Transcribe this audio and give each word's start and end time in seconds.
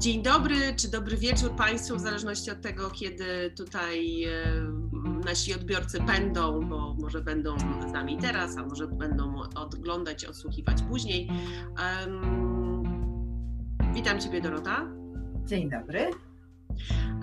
Dzień 0.00 0.22
dobry, 0.22 0.56
czy 0.76 0.90
dobry 0.90 1.16
wieczór 1.16 1.56
Państwu, 1.56 1.96
w 1.96 2.00
zależności 2.00 2.50
od 2.50 2.60
tego, 2.60 2.90
kiedy 2.90 3.50
tutaj 3.56 4.24
e, 4.24 4.30
nasi 5.24 5.54
odbiorcy 5.54 6.00
będą, 6.02 6.60
bo 6.68 6.94
może 6.94 7.20
będą 7.20 7.58
z 7.88 7.92
nami 7.92 8.18
teraz, 8.18 8.56
a 8.56 8.62
może 8.62 8.86
będą 8.86 9.42
oglądać, 9.54 10.24
odsłuchiwać 10.24 10.82
później. 10.82 11.28
witam 13.94 14.20
Ciebie, 14.20 14.40
Dorota. 14.40 14.86
Dzień 15.46 15.70
dobry. 15.70 16.10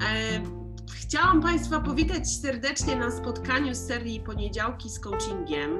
E, 0.02 0.67
Chciałam 0.92 1.42
Państwa 1.42 1.80
powitać 1.80 2.32
serdecznie 2.32 2.96
na 2.96 3.12
spotkaniu 3.12 3.76
z 3.76 3.78
serii 3.78 4.20
Poniedziałki 4.20 4.90
z 4.90 5.00
coachingiem, 5.00 5.72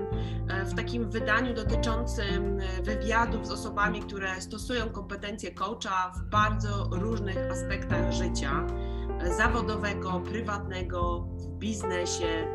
e, 0.50 0.66
w 0.66 0.74
takim 0.76 1.10
wydaniu 1.10 1.54
dotyczącym 1.54 2.60
e, 2.60 2.84
wywiadów 2.84 3.48
z 3.48 3.52
osobami, 3.52 4.00
które 4.00 4.42
stosują 4.42 4.90
kompetencje 4.90 5.52
coacha 5.52 6.12
w 6.18 6.30
bardzo 6.30 6.90
różnych 6.92 7.38
aspektach 7.52 8.14
życia 8.14 8.68
e, 9.22 9.34
zawodowego, 9.34 10.20
prywatnego, 10.20 11.20
w 11.20 11.48
biznesie. 11.48 12.48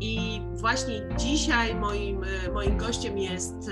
I 0.00 0.42
właśnie 0.54 1.08
dzisiaj 1.16 1.74
moim, 1.74 2.24
moim 2.54 2.76
gościem 2.76 3.18
jest, 3.18 3.70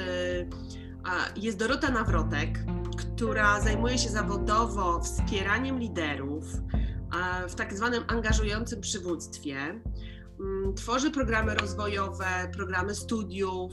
jest 1.37 1.59
Dorota 1.59 1.91
Nawrotek, 1.91 2.59
która 2.97 3.61
zajmuje 3.61 3.99
się 3.99 4.09
zawodowo 4.09 5.01
wspieraniem 5.01 5.79
liderów 5.79 6.45
w 7.49 7.55
tak 7.55 7.75
zwanym 7.75 8.05
angażującym 8.09 8.81
przywództwie. 8.81 9.57
Mm, 10.41 10.75
tworzy 10.75 11.11
programy 11.11 11.55
rozwojowe, 11.55 12.25
programy 12.53 12.95
studiów, 12.95 13.73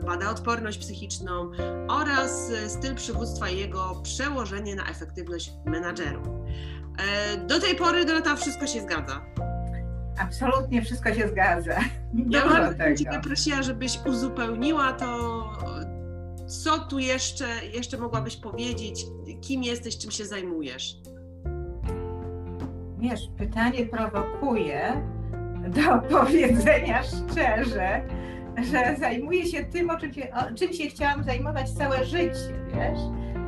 e, 0.00 0.04
bada 0.04 0.30
odporność 0.30 0.78
psychiczną 0.78 1.50
oraz 1.88 2.52
styl 2.68 2.94
przywództwa 2.94 3.48
i 3.48 3.58
jego 3.58 4.00
przełożenie 4.02 4.76
na 4.76 4.90
efektywność 4.90 5.52
menadżerów. 5.66 6.26
E, 6.98 7.36
do 7.46 7.60
tej 7.60 7.76
pory, 7.76 8.04
Dorota, 8.04 8.36
wszystko 8.36 8.66
się 8.66 8.82
zgadza. 8.82 9.24
Absolutnie 10.18 10.82
wszystko 10.82 11.14
się 11.14 11.28
zgadza. 11.28 11.80
Ja 12.28 12.72
bym 12.72 12.96
Ciebie 12.96 13.20
prosiła, 13.20 13.62
żebyś 13.62 13.98
uzupełniła 14.06 14.92
to, 14.92 15.42
co 16.46 16.78
tu 16.78 16.98
jeszcze, 16.98 17.46
jeszcze 17.72 17.98
mogłabyś 17.98 18.36
powiedzieć, 18.36 19.06
kim 19.40 19.62
jesteś, 19.62 19.98
czym 19.98 20.10
się 20.10 20.26
zajmujesz 20.26 20.96
wiesz, 23.00 23.20
pytanie 23.38 23.86
prowokuje 23.86 25.02
do 25.68 25.98
powiedzenia 26.18 27.02
szczerze, 27.02 28.02
że 28.72 28.96
zajmuję 28.98 29.46
się 29.46 29.64
tym, 29.64 29.90
o 29.90 29.96
czym 29.96 30.12
się, 30.12 30.28
o 30.34 30.54
czym 30.54 30.72
się 30.72 30.88
chciałam 30.88 31.24
zajmować 31.24 31.70
całe 31.70 32.04
życie, 32.04 32.54
wiesz? 32.74 33.00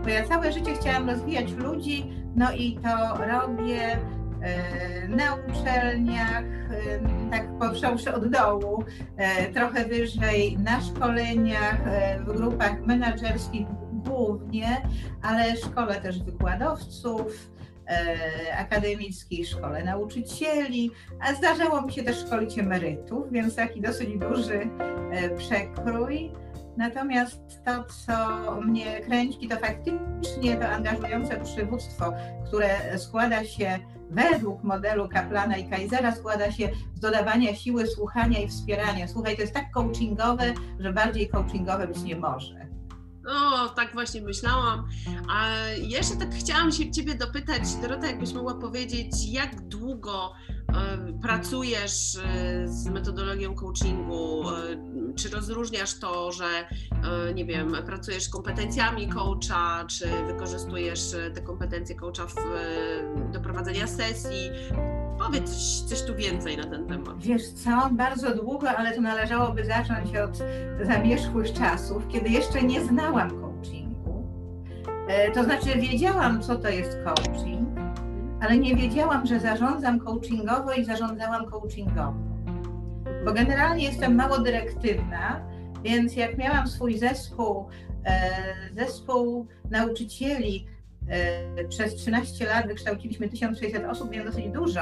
Bo 0.02 0.08
ja 0.08 0.28
całe 0.28 0.52
życie 0.52 0.74
chciałam 0.74 1.10
rozwijać 1.10 1.52
ludzi, 1.52 2.12
no 2.36 2.52
i 2.52 2.78
to 2.78 3.16
robię 3.16 3.98
e, 4.42 5.08
na 5.08 5.34
uczelniach, 5.34 6.42
e, 6.42 7.30
tak 7.30 7.58
począwszy 7.58 8.14
od 8.14 8.28
dołu, 8.28 8.84
e, 9.16 9.52
trochę 9.52 9.84
wyżej, 9.84 10.58
na 10.58 10.80
szkoleniach, 10.80 11.80
w 12.20 12.36
grupach 12.36 12.86
menedżerskich 12.86 13.66
głównie, 13.92 14.82
ale 15.22 15.56
szkole 15.56 16.00
też 16.00 16.22
wykładowców, 16.22 17.51
E, 17.51 17.51
akademickiej, 18.58 19.44
szkole 19.44 19.84
nauczycieli, 19.84 20.90
a 21.20 21.34
zdarzało 21.34 21.82
mi 21.82 21.92
się 21.92 22.02
też 22.02 22.16
szkolić 22.26 22.58
emerytów, 22.58 23.32
więc 23.32 23.56
taki 23.56 23.80
dosyć 23.80 24.18
duży 24.18 24.68
e, 25.10 25.36
przekrój. 25.36 26.32
Natomiast 26.76 27.64
to, 27.64 27.84
co 27.84 28.60
mnie 28.60 29.00
kręci, 29.00 29.48
to 29.48 29.56
faktycznie 29.56 30.56
to 30.56 30.68
angażujące 30.68 31.40
przywództwo, 31.40 32.12
które 32.46 32.98
składa 32.98 33.44
się 33.44 33.78
według 34.10 34.62
modelu 34.62 35.08
Kaplana 35.08 35.56
i 35.56 35.70
Kaisera, 35.70 36.14
składa 36.14 36.50
się 36.52 36.68
z 36.94 37.00
dodawania 37.00 37.54
siły, 37.54 37.86
słuchania 37.86 38.38
i 38.38 38.48
wspierania. 38.48 39.08
Słuchaj, 39.08 39.36
to 39.36 39.42
jest 39.42 39.54
tak 39.54 39.70
coachingowe, 39.70 40.54
że 40.78 40.92
bardziej 40.92 41.28
coachingowe 41.28 41.86
być 41.86 42.02
nie 42.02 42.16
może. 42.16 42.71
No, 43.24 43.68
tak 43.68 43.92
właśnie 43.92 44.22
myślałam. 44.22 44.88
A 45.28 45.56
jeszcze 45.68 46.16
tak 46.16 46.34
chciałam 46.34 46.72
się 46.72 46.90
Ciebie 46.90 47.14
dopytać, 47.14 47.62
Dorota, 47.82 48.06
jakbyś 48.06 48.32
mogła 48.32 48.54
powiedzieć, 48.54 49.28
jak 49.28 49.68
długo 49.68 50.32
e, 50.68 50.98
pracujesz 51.22 52.16
e, 52.16 52.68
z 52.68 52.86
metodologią 52.86 53.54
coachingu? 53.54 54.50
E, 54.50 54.92
czy 55.16 55.28
rozróżniasz 55.28 55.98
to, 55.98 56.32
że 56.32 56.44
nie 57.34 57.44
wiem, 57.44 57.76
pracujesz 57.86 58.28
kompetencjami 58.28 59.08
coacha, 59.08 59.84
czy 59.86 60.08
wykorzystujesz 60.26 61.00
te 61.34 61.42
kompetencje 61.42 61.96
coacha 61.96 62.26
w, 62.26 62.34
do 63.32 63.40
prowadzenia 63.40 63.86
sesji? 63.86 64.50
Powiedz 65.26 65.84
coś, 65.84 66.02
tu 66.02 66.14
więcej 66.14 66.56
na 66.56 66.64
ten 66.64 66.86
temat. 66.86 67.18
Wiesz 67.18 67.48
co, 67.48 67.70
bardzo 67.90 68.34
długo, 68.34 68.70
ale 68.70 68.92
to 68.92 69.00
należałoby 69.00 69.64
zacząć 69.64 70.16
od 70.16 70.38
zamierzchłych 70.82 71.52
czasów, 71.52 72.08
kiedy 72.08 72.28
jeszcze 72.28 72.62
nie 72.62 72.84
znałam 72.84 73.30
coachingu. 73.40 74.26
E, 75.08 75.30
to 75.30 75.44
znaczy 75.44 75.78
wiedziałam, 75.78 76.42
co 76.42 76.56
to 76.56 76.68
jest 76.68 76.98
coaching, 77.04 77.68
ale 78.40 78.58
nie 78.58 78.76
wiedziałam, 78.76 79.26
że 79.26 79.40
zarządzam 79.40 80.00
coachingowo 80.00 80.72
i 80.72 80.84
zarządzałam 80.84 81.46
coachingowo. 81.46 82.14
Bo 83.24 83.32
generalnie 83.32 83.84
jestem 83.84 84.14
mało 84.14 84.38
dyrektywna, 84.38 85.40
więc 85.84 86.16
jak 86.16 86.38
miałam 86.38 86.68
swój 86.68 86.98
zespół, 86.98 87.68
e, 88.04 88.30
zespół 88.72 89.46
nauczycieli, 89.70 90.66
przez 91.68 91.94
13 91.94 92.46
lat 92.46 92.66
wykształciliśmy 92.66 93.28
1600 93.28 93.84
osób, 93.84 94.10
więc 94.10 94.26
dosyć 94.26 94.48
dużo 94.48 94.80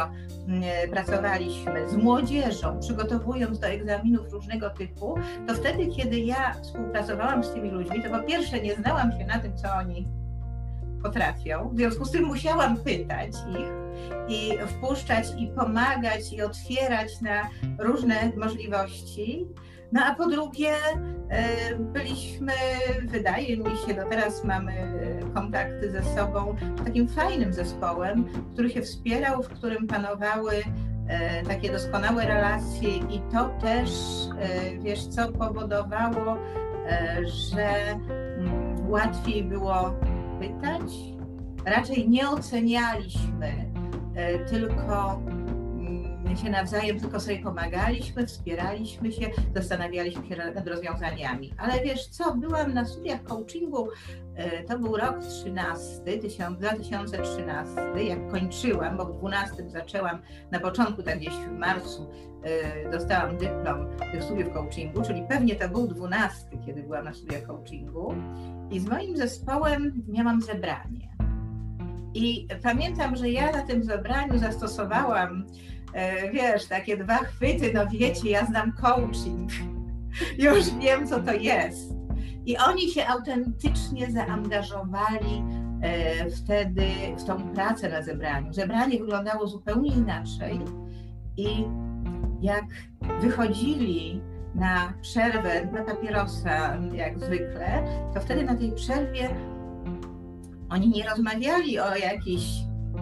mm, 0.48 0.62
e, 0.64 0.88
pracowaliśmy 0.88 1.88
z 1.88 1.96
młodzieżą, 1.96 2.80
przygotowując 2.80 3.58
do 3.58 3.66
egzaminów 3.66 4.32
różnego 4.32 4.70
typu. 4.70 5.14
To 5.46 5.54
wtedy, 5.54 5.86
kiedy 5.86 6.18
ja 6.18 6.54
współpracowałam 6.62 7.44
z 7.44 7.52
tymi 7.52 7.70
ludźmi, 7.70 8.02
to 8.02 8.10
po 8.10 8.22
pierwsze 8.22 8.60
nie 8.60 8.74
znałam 8.74 9.12
się 9.12 9.26
na 9.26 9.38
tym, 9.38 9.56
co 9.56 9.74
oni 9.74 10.08
potrafią. 11.02 11.70
W 11.72 11.76
związku 11.76 12.04
z 12.04 12.10
tym 12.10 12.24
musiałam 12.24 12.76
pytać 12.76 13.30
ich 13.50 13.80
i 14.28 14.58
wpuszczać 14.66 15.26
i 15.38 15.46
pomagać 15.46 16.32
i 16.32 16.42
otwierać 16.42 17.20
na 17.20 17.48
różne 17.78 18.32
możliwości. 18.36 19.46
No 19.92 20.00
a 20.04 20.14
po 20.14 20.26
drugie, 20.26 20.72
e, 21.28 21.74
byliśmy, 21.76 22.52
wydaje 23.04 23.56
mi 23.56 23.76
się, 23.86 23.94
do 23.94 24.04
teraz 24.10 24.44
mamy 24.44 24.72
kontakty 25.34 25.90
ze 25.90 26.02
sobą, 26.02 26.56
takim 26.84 27.08
fajnym 27.08 27.52
zespołem, 27.52 28.24
który 28.52 28.70
się 28.70 28.82
wspierał, 28.82 29.42
w 29.42 29.48
którym 29.48 29.86
panowały 29.86 30.52
e, 31.08 31.42
takie 31.42 31.72
doskonałe 31.72 32.26
relacje 32.26 32.96
i 32.96 33.20
to 33.32 33.50
też, 33.60 33.90
e, 34.40 34.78
wiesz 34.78 35.06
co, 35.06 35.32
powodowało, 35.32 36.36
że 37.24 37.90
mm, 37.90 38.90
łatwiej 38.90 39.44
było 39.44 39.94
pytać. 40.40 40.92
Raczej 41.66 42.08
nie 42.08 42.30
ocenialiśmy, 42.30 43.52
tylko 44.50 45.20
się 46.36 46.50
nawzajem 46.50 47.00
tylko 47.00 47.20
sobie 47.20 47.38
pomagaliśmy, 47.38 48.26
wspieraliśmy 48.26 49.12
się, 49.12 49.30
zastanawialiśmy 49.54 50.26
się 50.26 50.36
nad 50.54 50.68
rozwiązaniami. 50.68 51.54
Ale 51.58 51.80
wiesz 51.82 52.06
co, 52.06 52.36
byłam 52.36 52.74
na 52.74 52.84
studiach 52.84 53.22
coachingu, 53.22 53.88
e, 54.34 54.64
to 54.64 54.78
był 54.78 54.96
rok 54.96 55.18
13, 55.18 56.18
2013, 56.58 58.04
jak 58.04 58.30
kończyłam, 58.30 58.96
bo 58.96 59.04
w 59.04 59.18
12 59.18 59.70
zaczęłam, 59.70 60.22
na 60.50 60.60
początku, 60.60 61.02
tak 61.02 61.18
gdzieś 61.18 61.34
w 61.34 61.52
marcu, 61.52 62.10
e, 62.42 62.90
dostałam 62.90 63.36
dyplom 63.36 63.86
tych 64.12 64.24
studiów 64.24 64.52
coachingu, 64.52 65.02
czyli 65.02 65.22
pewnie 65.28 65.56
to 65.56 65.68
był 65.68 65.86
12, 65.86 66.58
kiedy 66.66 66.82
byłam 66.82 67.04
na 67.04 67.12
studiach 67.12 67.42
coachingu 67.42 68.14
i 68.70 68.80
z 68.80 68.88
moim 68.88 69.16
zespołem 69.16 70.04
miałam 70.08 70.42
zebranie. 70.42 71.10
I 72.14 72.48
pamiętam, 72.62 73.16
że 73.16 73.30
ja 73.30 73.52
na 73.52 73.62
tym 73.62 73.84
zebraniu 73.84 74.38
zastosowałam 74.38 75.46
wiesz, 76.32 76.66
takie 76.66 76.96
dwa 76.96 77.16
chwyty, 77.16 77.72
no 77.74 77.86
wiecie, 77.86 78.30
ja 78.30 78.46
znam 78.46 78.72
coaching, 78.72 79.50
już 80.38 80.70
wiem, 80.70 81.06
co 81.06 81.20
to 81.20 81.32
jest. 81.32 81.94
I 82.46 82.56
oni 82.58 82.90
się 82.90 83.06
autentycznie 83.06 84.10
zaangażowali 84.10 85.42
e, 85.82 86.30
wtedy 86.30 86.86
w 87.18 87.24
tą 87.24 87.48
pracę 87.54 87.88
na 87.88 88.02
zebraniu. 88.02 88.52
Zebranie 88.52 88.98
wyglądało 88.98 89.46
zupełnie 89.46 89.90
inaczej 89.90 90.60
i 91.36 91.64
jak 92.40 92.64
wychodzili 93.20 94.20
na 94.54 94.92
przerwę, 95.02 95.66
na 95.66 95.84
papierosa, 95.84 96.78
jak 96.92 97.18
zwykle, 97.18 97.84
to 98.14 98.20
wtedy 98.20 98.44
na 98.44 98.54
tej 98.54 98.72
przerwie 98.72 99.30
oni 100.70 100.88
nie 100.88 101.08
rozmawiali 101.08 101.78
o 101.78 101.96
jakichś 101.96 102.44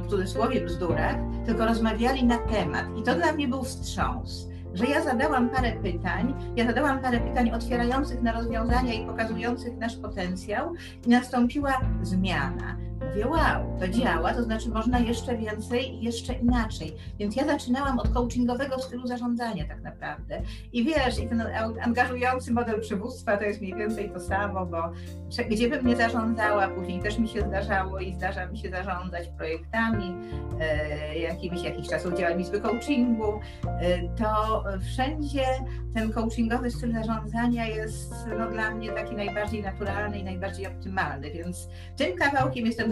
w 0.08 0.10
cudzysłowie 0.10 0.60
bzdurach, 0.60 1.16
tylko 1.46 1.66
rozmawiali 1.66 2.24
na 2.24 2.38
temat. 2.38 2.86
I 2.96 3.02
to 3.02 3.14
dla 3.14 3.32
mnie 3.32 3.48
był 3.48 3.62
wstrząs, 3.62 4.48
że 4.74 4.86
ja 4.86 5.02
zadałam 5.02 5.50
parę 5.50 5.72
pytań, 5.72 6.34
ja 6.56 6.66
zadałam 6.66 7.00
parę 7.00 7.20
pytań 7.20 7.50
otwierających 7.50 8.22
na 8.22 8.32
rozwiązania 8.32 8.94
i 8.94 9.06
pokazujących 9.06 9.76
nasz 9.76 9.96
potencjał 9.96 10.74
i 11.06 11.08
nastąpiła 11.08 11.80
zmiana. 12.02 12.76
Mówię, 13.08 13.26
wow, 13.26 13.78
to 13.80 13.88
działa, 13.88 14.34
to 14.34 14.42
znaczy 14.42 14.68
można 14.68 14.98
jeszcze 14.98 15.36
więcej 15.36 15.94
i 15.94 16.02
jeszcze 16.02 16.32
inaczej. 16.32 16.96
Więc 17.18 17.36
ja 17.36 17.46
zaczynałam 17.46 17.98
od 17.98 18.08
coachingowego 18.08 18.78
stylu 18.78 19.06
zarządzania 19.06 19.64
tak 19.68 19.82
naprawdę. 19.82 20.42
I 20.72 20.84
wiesz, 20.84 21.18
i 21.18 21.28
ten 21.28 21.42
angażujący 21.82 22.52
model 22.52 22.80
przywództwa 22.80 23.36
to 23.36 23.44
jest 23.44 23.60
mniej 23.60 23.74
więcej 23.74 24.10
to 24.10 24.20
samo, 24.20 24.66
bo 24.66 24.92
gdzie 25.50 25.68
bym 25.68 25.86
nie 25.86 25.96
zarządzała, 25.96 26.68
później 26.68 27.00
też 27.00 27.18
mi 27.18 27.28
się 27.28 27.40
zdarzało 27.40 27.98
i 28.00 28.14
zdarza 28.14 28.46
mi 28.46 28.58
się 28.58 28.70
zarządzać 28.70 29.28
projektami, 29.28 30.14
e, 30.60 31.18
jakimiś 31.18 31.62
jakiś 31.62 31.88
czas 31.88 32.06
udziałem 32.06 32.40
Izby 32.40 32.60
Coachingu, 32.60 33.40
e, 33.64 34.08
to 34.08 34.64
wszędzie 34.80 35.44
ten 35.94 36.12
coachingowy 36.12 36.70
styl 36.70 36.92
zarządzania 36.92 37.66
jest 37.66 38.14
no, 38.38 38.50
dla 38.50 38.70
mnie 38.70 38.90
taki 38.90 39.14
najbardziej 39.14 39.62
naturalny 39.62 40.18
i 40.18 40.24
najbardziej 40.24 40.66
optymalny, 40.66 41.30
więc 41.30 41.68
tym 41.96 42.16
kawałkiem 42.16 42.66
jestem 42.66 42.90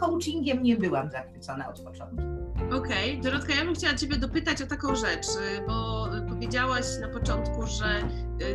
coachingiem 0.00 0.62
nie 0.62 0.76
byłam 0.76 1.10
zachwycona 1.10 1.68
od 1.68 1.80
początku. 1.80 2.34
Okej, 2.72 3.18
okay. 3.18 3.22
Dorotka, 3.22 3.54
ja 3.54 3.64
bym 3.64 3.74
chciała 3.74 3.94
Ciebie 3.94 4.16
dopytać 4.16 4.62
o 4.62 4.66
taką 4.66 4.94
rzecz, 4.94 5.26
bo 5.66 6.08
powiedziałaś 6.28 6.84
na 7.00 7.08
początku, 7.08 7.66
że 7.66 8.02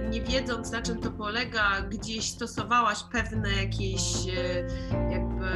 y, 0.05 0.09
nie 0.09 0.21
wiedząc 0.21 0.71
na 0.71 0.81
czym 0.81 1.01
to 1.01 1.11
polega, 1.11 1.81
gdzieś 1.81 2.29
stosowałaś 2.29 3.03
pewne 3.11 3.49
jakieś 3.49 4.27
y, 4.27 4.67
jakby 5.11 5.47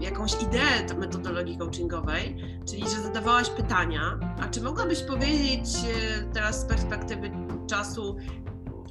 jakąś 0.00 0.42
ideę 0.42 0.94
metodologii 0.98 1.58
coachingowej, 1.58 2.36
czyli 2.68 2.82
że 2.82 3.02
zadawałaś 3.02 3.50
pytania. 3.50 4.18
A 4.40 4.48
czy 4.48 4.62
mogłabyś 4.62 5.02
powiedzieć 5.02 5.66
y, 5.76 6.32
teraz 6.32 6.60
z 6.60 6.64
perspektywy 6.64 7.30
czasu, 7.66 8.16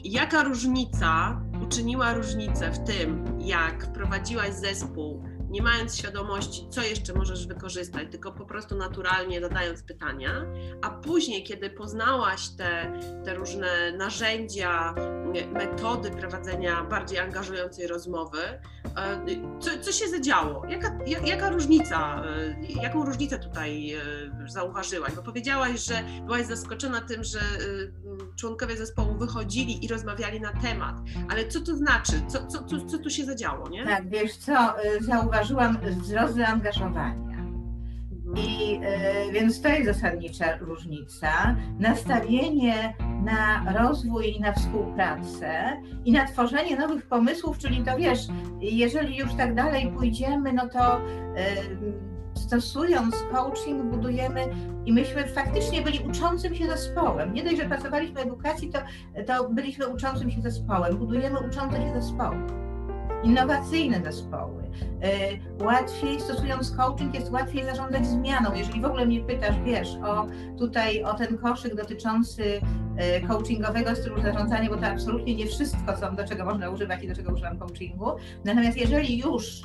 jaka 0.03 0.43
różnica 0.43 1.41
uczyniła 1.63 2.13
różnicę 2.13 2.71
w 2.71 2.79
tym, 2.79 3.37
jak 3.39 3.85
wprowadziłaś 3.85 4.53
zespół 4.53 5.23
nie 5.49 5.61
mając 5.61 5.97
świadomości, 5.97 6.67
co 6.69 6.81
jeszcze 6.81 7.13
możesz 7.13 7.47
wykorzystać, 7.47 8.07
tylko 8.11 8.31
po 8.31 8.45
prostu 8.45 8.75
naturalnie 8.75 9.41
zadając 9.41 9.83
pytania, 9.83 10.45
a 10.81 10.89
później, 10.89 11.43
kiedy 11.43 11.69
poznałaś 11.69 12.49
te, 12.49 12.99
te 13.25 13.33
różne 13.33 13.91
narzędzia, 13.97 14.95
metody 15.53 16.11
prowadzenia 16.11 16.83
bardziej 16.83 17.19
angażującej 17.19 17.87
rozmowy, 17.87 18.39
e, 18.39 18.59
co, 19.59 19.69
co 19.81 19.91
się 19.91 20.07
zadziało? 20.07 20.65
Jaka, 20.65 20.97
jaka 21.25 21.49
różnica, 21.49 22.23
e, 22.25 22.81
jaką 22.83 23.05
różnicę 23.05 23.39
tutaj 23.39 23.93
e, 23.93 23.99
zauważyłaś? 24.47 25.13
Bo 25.15 25.23
powiedziałaś, 25.23 25.85
że 25.85 26.03
byłaś 26.25 26.45
zaskoczona 26.45 27.01
tym, 27.01 27.23
że 27.23 27.39
członkowie 28.35 28.77
zespołu 28.77 29.17
wychodzili 29.17 29.85
i 29.85 29.87
rozmawiali 29.87 30.41
na 30.41 30.53
temat, 30.53 30.95
ale 31.29 31.47
co 31.47 31.59
to 31.59 31.75
znaczy? 31.75 32.13
Co, 32.27 32.47
co, 32.47 32.63
co, 32.63 32.85
co 32.85 32.97
tu 32.97 33.09
się 33.09 33.25
zadziało, 33.25 33.69
nie? 33.69 33.85
Tak, 33.85 34.09
wiesz 34.09 34.37
co, 34.37 34.73
zauważyłam 35.01 35.77
wzrost 36.01 36.35
zaangażowania. 36.35 37.29
I 38.35 38.79
y, 39.27 39.31
więc 39.31 39.61
to 39.61 39.69
jest 39.69 39.85
zasadnicza 39.85 40.57
różnica. 40.57 41.55
Nastawienie 41.79 42.93
na 43.23 43.73
rozwój 43.79 44.35
i 44.37 44.39
na 44.39 44.53
współpracę 44.53 45.81
i 46.05 46.11
na 46.11 46.27
tworzenie 46.27 46.77
nowych 46.77 47.07
pomysłów, 47.07 47.57
czyli 47.57 47.83
to 47.83 47.97
wiesz, 47.97 48.27
jeżeli 48.59 49.17
już 49.17 49.33
tak 49.33 49.55
dalej 49.55 49.91
pójdziemy, 49.97 50.53
no 50.53 50.69
to 50.69 50.97
y, 50.97 52.09
stosując 52.33 53.15
coaching, 53.31 53.83
budujemy 53.83 54.45
i 54.85 54.93
myśmy 54.93 55.27
faktycznie 55.27 55.81
byli 55.81 55.99
uczącym 55.99 56.55
się 56.55 56.67
zespołem. 56.67 57.33
Nie 57.33 57.43
dość, 57.43 57.57
że 57.57 57.65
pracowaliśmy 57.65 58.15
w 58.15 58.25
edukacji, 58.25 58.69
to, 58.69 58.79
to 59.27 59.49
byliśmy 59.49 59.87
uczącym 59.87 60.31
się 60.31 60.41
zespołem. 60.41 60.97
Budujemy 60.97 61.39
uczące 61.39 61.77
się 61.77 62.01
zespoły. 62.01 62.68
Innowacyjne 63.23 64.01
zespoły. 64.03 64.63
Y, 65.59 65.63
łatwiej, 65.63 66.19
stosując 66.19 66.71
coaching, 66.71 67.15
jest 67.15 67.31
łatwiej 67.31 67.65
zarządzać 67.65 68.07
zmianą. 68.07 68.53
Jeżeli 68.53 68.81
w 68.81 68.85
ogóle 68.85 69.05
mnie 69.05 69.21
pytasz, 69.21 69.55
wiesz, 69.65 69.97
o 70.05 70.27
tutaj 70.57 71.03
o 71.03 71.13
ten 71.13 71.37
koszyk 71.37 71.75
dotyczący 71.75 72.43
y, 72.43 73.27
coachingowego 73.27 73.95
stylu 73.95 74.21
zarządzania, 74.21 74.69
bo 74.69 74.77
to 74.77 74.87
absolutnie 74.87 75.35
nie 75.35 75.47
wszystko, 75.47 75.97
co, 75.97 76.11
do 76.11 76.27
czego 76.27 76.45
można 76.45 76.69
używać 76.69 77.03
i 77.03 77.07
do 77.07 77.15
czego 77.15 77.33
używam 77.33 77.59
coachingu. 77.59 78.11
Natomiast 78.45 78.77
jeżeli 78.77 79.19
już 79.19 79.63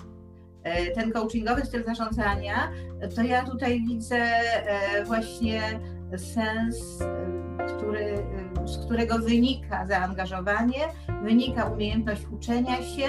E, 0.65 0.91
ten 0.91 1.13
coachingowy 1.13 1.67
styl 1.67 1.85
zarządzania, 1.85 2.73
to 3.17 3.23
ja 3.23 3.45
tutaj 3.45 3.83
widzę 3.89 4.17
e, 4.17 5.05
właśnie 5.05 5.81
sens, 6.17 7.01
e, 7.01 7.67
który, 7.67 8.27
z 8.65 8.85
którego 8.85 9.19
wynika 9.19 9.87
zaangażowanie, 9.87 10.81
wynika 11.23 11.65
umiejętność 11.65 12.23
uczenia 12.33 12.77
się, 12.77 13.05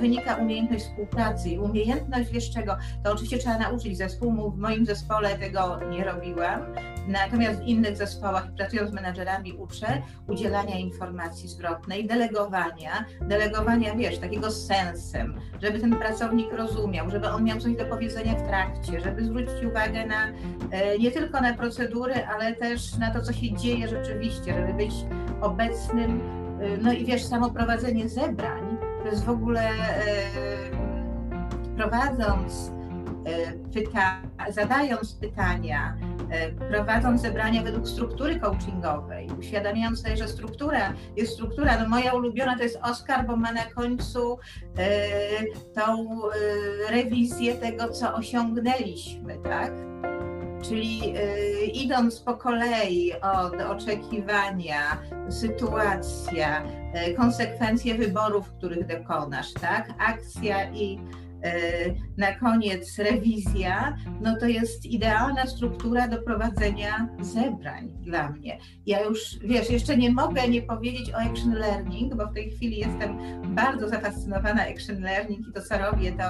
wynika 0.00 0.34
umiejętność 0.34 0.84
współpracy. 0.84 1.48
I 1.48 1.58
umiejętność, 1.58 2.30
wiesz 2.30 2.50
czego, 2.50 2.76
to 3.04 3.12
oczywiście 3.12 3.38
trzeba 3.38 3.58
nauczyć 3.58 3.98
zespół, 3.98 4.50
w 4.50 4.58
moim 4.58 4.86
zespole 4.86 5.38
tego 5.38 5.80
nie 5.90 6.04
robiłam, 6.04 6.60
natomiast 7.08 7.60
w 7.60 7.66
innych 7.66 7.96
zespołach, 7.96 8.52
pracując 8.56 8.90
z 8.90 8.94
menadżerami, 8.94 9.52
uczę 9.52 10.02
udzielania 10.28 10.78
informacji 10.78 11.48
zwrotnej, 11.48 12.06
delegowania, 12.06 13.04
delegowania, 13.20 13.94
wiesz, 13.94 14.18
takiego 14.18 14.50
sensem, 14.50 15.40
żeby 15.62 15.80
ten 15.80 15.96
pracownik 15.96 16.52
rozumiał, 16.52 17.10
żeby 17.10 17.28
on 17.28 17.44
miał 17.44 17.58
coś 17.58 17.76
do 17.76 17.84
powiedzenia 17.84 18.34
w 18.34 18.46
trakcie, 18.48 19.00
żeby 19.00 19.24
zwrócić 19.24 19.64
uwagę 19.70 20.06
na 20.06 20.26
e, 20.70 20.98
nie 20.98 21.10
tylko 21.10 21.40
na 21.40 21.54
procedury, 21.54 22.26
ale 22.26 22.54
też 22.54 22.96
na 22.96 23.10
to, 23.10 23.22
co 23.22 23.32
się 23.32 23.52
dzieje 23.52 23.88
rzeczywiście, 23.88 24.54
żeby 24.54 24.74
być 24.74 24.87
obecnym. 25.40 26.20
E, 26.60 26.76
no 26.76 26.92
i 26.92 27.04
wiesz, 27.04 27.24
samo 27.24 27.50
prowadzenie 27.50 28.08
zebrań 28.08 28.76
to 29.02 29.08
jest 29.08 29.24
w 29.24 29.30
ogóle 29.30 29.60
e, 29.60 29.74
prowadząc 31.76 32.72
pyta, 33.74 34.22
zadając 34.50 35.14
pytania, 35.14 35.96
prowadząc 36.70 37.22
zebrania 37.22 37.62
według 37.62 37.88
struktury 37.88 38.40
coachingowej, 38.40 39.28
uświadamiając 39.38 40.02
sobie, 40.02 40.16
że 40.16 40.28
struktura 40.28 40.92
jest 41.16 41.32
struktura. 41.32 41.82
No 41.82 41.88
moja 41.88 42.12
ulubiona 42.12 42.56
to 42.56 42.62
jest 42.62 42.78
Oscar, 42.82 43.26
bo 43.26 43.36
ma 43.36 43.52
na 43.52 43.64
końcu 43.64 44.38
tą 45.74 46.20
rewizję 46.90 47.54
tego, 47.54 47.88
co 47.88 48.14
osiągnęliśmy, 48.14 49.38
tak? 49.38 49.72
Czyli 50.62 51.16
y, 51.16 51.66
idąc 51.66 52.20
po 52.20 52.34
kolei 52.34 53.12
od 53.12 53.60
oczekiwania, 53.60 55.02
sytuacja, 55.28 56.62
y, 57.08 57.14
konsekwencje 57.14 57.94
wyborów, 57.94 58.50
których 58.58 58.86
dokonasz, 58.86 59.52
tak? 59.52 59.88
Akcja 59.98 60.72
i 60.72 60.98
y, 60.98 61.94
na 62.16 62.34
koniec 62.34 62.98
rewizja, 62.98 63.96
no 64.20 64.36
to 64.40 64.46
jest 64.46 64.86
idealna 64.86 65.46
struktura 65.46 66.08
do 66.08 66.22
prowadzenia 66.22 67.08
zebrań 67.20 67.88
dla 68.00 68.30
mnie. 68.30 68.58
Ja 68.86 69.04
już, 69.04 69.38
wiesz, 69.44 69.70
jeszcze 69.70 69.96
nie 69.96 70.10
mogę 70.12 70.48
nie 70.48 70.62
powiedzieć 70.62 71.10
o 71.14 71.16
action 71.16 71.54
learning, 71.54 72.14
bo 72.14 72.26
w 72.26 72.34
tej 72.34 72.50
chwili 72.50 72.78
jestem 72.78 73.18
bardzo 73.54 73.88
zafascynowana 73.88 74.62
action 74.62 75.00
learning 75.00 75.48
i 75.48 75.52
to 75.52 75.62
co 75.62 75.78
robię, 75.78 76.12
to 76.12 76.24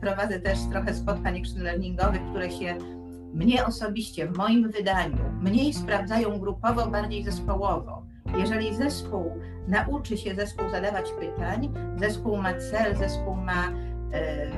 prowadzę 0.00 0.40
też 0.40 0.58
trochę 0.72 0.94
spotkań 0.94 1.40
action 1.40 1.62
learningowych, 1.62 2.22
które 2.30 2.50
się 2.50 2.95
mnie 3.36 3.66
osobiście, 3.66 4.26
w 4.26 4.36
moim 4.36 4.70
wydaniu, 4.70 5.32
mniej 5.40 5.74
sprawdzają 5.74 6.38
grupowo, 6.38 6.86
bardziej 6.86 7.24
zespołowo. 7.24 8.02
Jeżeli 8.38 8.74
zespół 8.74 9.40
nauczy 9.68 10.16
się 10.16 10.34
zespół 10.34 10.70
zadawać 10.70 11.06
pytań, 11.20 11.74
zespół 11.96 12.36
ma 12.36 12.54
cel, 12.54 12.96
zespół 12.96 13.34
ma 13.34 13.68
e, 14.12 14.50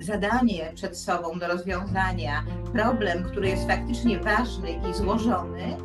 zadanie 0.00 0.72
przed 0.74 0.98
sobą 0.98 1.38
do 1.38 1.48
rozwiązania, 1.48 2.44
problem, 2.72 3.24
który 3.24 3.48
jest 3.48 3.68
faktycznie 3.68 4.20
ważny 4.20 4.70
i 4.90 4.94
złożony, 4.94 5.76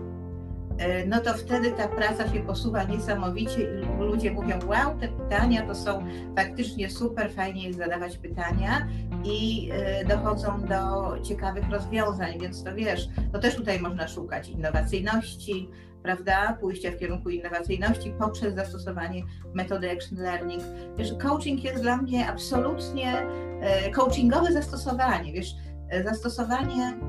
no 1.07 1.19
to 1.19 1.33
wtedy 1.33 1.71
ta 1.71 1.87
praca 1.87 2.33
się 2.33 2.39
posuwa 2.39 2.83
niesamowicie 2.83 3.61
i 3.61 3.99
ludzie 3.99 4.31
mówią, 4.31 4.59
wow, 4.67 4.99
te 4.99 5.07
pytania 5.07 5.67
to 5.67 5.75
są 5.75 6.05
faktycznie 6.35 6.89
super, 6.89 7.31
fajnie 7.31 7.67
jest 7.67 7.79
zadawać 7.79 8.17
pytania 8.17 8.87
i 9.23 9.69
e, 9.73 10.05
dochodzą 10.05 10.61
do 10.61 11.13
ciekawych 11.23 11.69
rozwiązań, 11.69 12.39
więc 12.39 12.63
to 12.63 12.75
wiesz, 12.75 13.07
to 13.31 13.39
też 13.39 13.55
tutaj 13.55 13.79
można 13.79 14.07
szukać 14.07 14.49
innowacyjności, 14.49 15.69
prawda, 16.03 16.57
pójścia 16.61 16.91
w 16.91 16.97
kierunku 16.97 17.29
innowacyjności 17.29 18.13
poprzez 18.19 18.55
zastosowanie 18.55 19.23
metody 19.53 19.91
action 19.91 20.19
learning. 20.19 20.63
Wiesz, 20.97 21.13
coaching 21.21 21.63
jest 21.63 21.81
dla 21.81 21.97
mnie 21.97 22.27
absolutnie 22.27 23.17
e, 23.61 23.91
coachingowe 23.91 24.53
zastosowanie, 24.53 25.33
wiesz, 25.33 25.55
zastosowanie 26.03 26.93
E, 26.93 27.08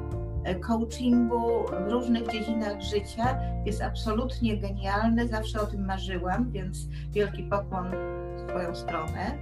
coachingu 0.60 1.64
w 1.86 1.90
różnych 1.90 2.28
dziedzinach 2.32 2.80
życia 2.80 3.38
jest 3.66 3.82
absolutnie 3.82 4.56
genialny. 4.56 5.28
Zawsze 5.28 5.60
o 5.60 5.66
tym 5.66 5.86
marzyłam, 5.86 6.50
więc 6.50 6.88
wielki 7.10 7.42
pokłon 7.42 7.90
w 8.36 8.48
Twoją 8.48 8.74
stronę, 8.74 9.38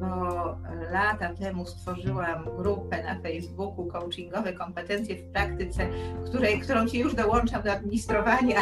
bo 0.00 0.58
lata 0.92 1.34
temu 1.34 1.66
stworzyłam 1.66 2.44
grupę 2.56 3.02
na 3.04 3.22
Facebooku 3.22 3.86
coachingowe 3.86 4.52
kompetencje 4.52 5.16
w 5.16 5.22
praktyce, 5.22 5.88
której, 6.26 6.60
którą 6.60 6.86
Ci 6.86 6.98
już 6.98 7.14
dołączam 7.14 7.62
do 7.62 7.72
administrowania, 7.72 8.60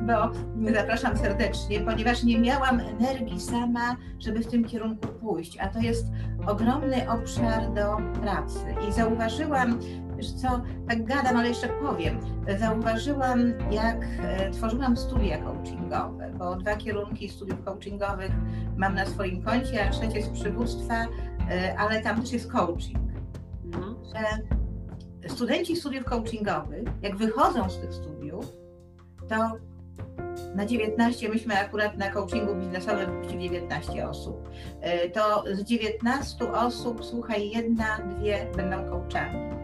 bo 0.00 0.12
zapraszam 0.74 1.16
serdecznie, 1.16 1.80
ponieważ 1.80 2.24
nie 2.24 2.38
miałam 2.38 2.80
energii 2.80 3.40
sama, 3.40 3.96
żeby 4.18 4.40
w 4.40 4.46
tym 4.46 4.64
kierunku 4.64 5.08
pójść, 5.08 5.58
a 5.58 5.68
to 5.68 5.78
jest 5.78 6.06
ogromny 6.46 7.10
obszar 7.10 7.74
do 7.74 7.96
pracy. 8.20 8.74
I 8.88 8.92
zauważyłam, 8.92 9.80
Wiesz 10.16 10.32
co, 10.32 10.62
tak 10.88 11.04
gadam, 11.04 11.36
ale 11.36 11.48
jeszcze 11.48 11.68
powiem. 11.68 12.18
Zauważyłam, 12.58 13.52
jak 13.70 14.04
e, 14.22 14.50
tworzyłam 14.50 14.96
studia 14.96 15.38
coachingowe, 15.38 16.30
bo 16.38 16.56
dwa 16.56 16.76
kierunki 16.76 17.28
studiów 17.28 17.64
coachingowych 17.64 18.32
mam 18.76 18.94
na 18.94 19.06
swoim 19.06 19.42
koncie, 19.42 19.88
a 19.88 19.90
trzecie 19.90 20.22
z 20.22 20.28
przywództwa, 20.28 20.94
e, 21.50 21.78
ale 21.78 22.00
tam 22.00 22.20
też 22.20 22.32
jest 22.32 22.52
coaching. 22.52 22.98
Mhm. 23.64 23.96
Że 24.04 25.28
studenci 25.28 25.76
studiów 25.76 26.04
coachingowych, 26.04 26.84
jak 27.02 27.16
wychodzą 27.16 27.70
z 27.70 27.78
tych 27.80 27.94
studiów, 27.94 28.46
to 29.28 29.36
na 30.54 30.66
19, 30.66 31.28
myśmy 31.28 31.60
akurat 31.60 31.98
na 31.98 32.10
coachingu 32.10 32.54
biznesowym 32.54 33.28
19 33.28 34.08
osób, 34.08 34.50
e, 34.80 35.10
to 35.10 35.44
z 35.52 35.62
19 35.62 36.52
osób, 36.52 37.04
słuchaj, 37.04 37.50
jedna, 37.50 37.98
dwie 37.98 38.46
będą 38.56 38.90
coachami 38.90 39.55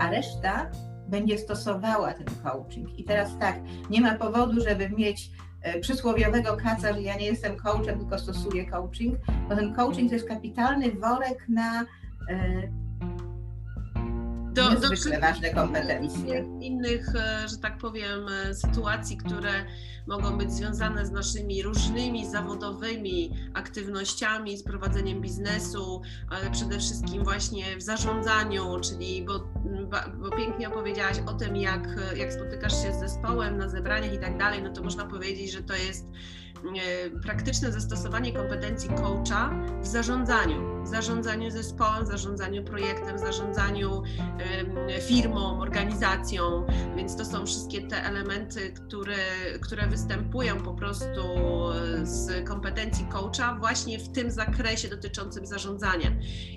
a 0.00 0.10
reszta 0.10 0.70
będzie 1.08 1.38
stosowała 1.38 2.12
ten 2.12 2.26
coaching. 2.42 2.98
I 2.98 3.04
teraz 3.04 3.38
tak, 3.38 3.60
nie 3.90 4.00
ma 4.00 4.14
powodu, 4.14 4.60
żeby 4.60 4.90
mieć 4.90 5.30
e, 5.62 5.80
przysłowiowego 5.80 6.56
kaca, 6.56 6.92
że 6.92 7.02
ja 7.02 7.16
nie 7.16 7.26
jestem 7.26 7.56
coachem, 7.56 7.98
tylko 7.98 8.18
stosuję 8.18 8.66
coaching, 8.66 9.14
bo 9.48 9.56
ten 9.56 9.74
coaching 9.74 10.08
to 10.08 10.14
jest 10.14 10.28
kapitalny 10.28 10.92
worek 10.92 11.48
na 11.48 11.82
e, 11.82 11.86
do, 14.52 14.70
niezwykle 14.70 15.14
do 15.14 15.20
ważne 15.20 15.50
kompetencje. 15.50 16.44
Innych, 16.60 17.14
e, 17.14 17.48
że 17.48 17.56
tak 17.56 17.78
powiem, 17.78 18.26
e, 18.28 18.54
sytuacji, 18.54 19.16
które 19.16 19.64
mogą 20.06 20.38
być 20.38 20.52
związane 20.52 21.06
z 21.06 21.10
naszymi 21.10 21.62
różnymi 21.62 22.30
zawodowymi 22.30 23.30
aktywnościami, 23.54 24.58
z 24.58 24.62
prowadzeniem 24.62 25.20
biznesu, 25.20 26.02
ale 26.30 26.50
przede 26.50 26.78
wszystkim 26.78 27.24
właśnie 27.24 27.76
w 27.76 27.82
zarządzaniu, 27.82 28.80
czyli 28.80 29.24
bo, 29.24 29.48
bo 30.18 30.36
pięknie 30.36 30.68
opowiedziałaś 30.68 31.16
o 31.26 31.34
tym, 31.34 31.56
jak, 31.56 31.88
jak 32.16 32.32
spotykasz 32.32 32.82
się 32.82 32.92
z 32.92 33.00
zespołem 33.00 33.58
na 33.58 33.68
zebraniach 33.68 34.14
i 34.14 34.18
tak 34.18 34.38
dalej, 34.38 34.62
no 34.62 34.70
to 34.72 34.82
można 34.82 35.06
powiedzieć, 35.06 35.52
że 35.52 35.62
to 35.62 35.74
jest 35.74 36.06
E, 36.06 36.39
praktyczne 37.22 37.72
zastosowanie 37.72 38.32
kompetencji 38.32 38.90
coacha 38.90 39.50
w 39.82 39.86
zarządzaniu, 39.86 40.84
w 40.84 40.88
zarządzaniu 40.88 41.50
zespołem, 41.50 42.04
w 42.04 42.08
zarządzaniu 42.08 42.64
projektem, 42.64 43.16
w 43.16 43.20
zarządzaniu 43.20 44.02
firmą, 45.08 45.60
organizacją, 45.60 46.66
więc 46.96 47.16
to 47.16 47.24
są 47.24 47.46
wszystkie 47.46 47.88
te 47.88 48.04
elementy, 48.04 48.72
które, 48.72 49.16
które 49.60 49.86
występują 49.86 50.56
po 50.56 50.74
prostu 50.74 51.20
z 52.02 52.48
kompetencji 52.48 53.06
coacha 53.12 53.56
właśnie 53.58 53.98
w 53.98 54.08
tym 54.08 54.30
zakresie 54.30 54.88
dotyczącym 54.88 55.46
zarządzania. 55.46 56.10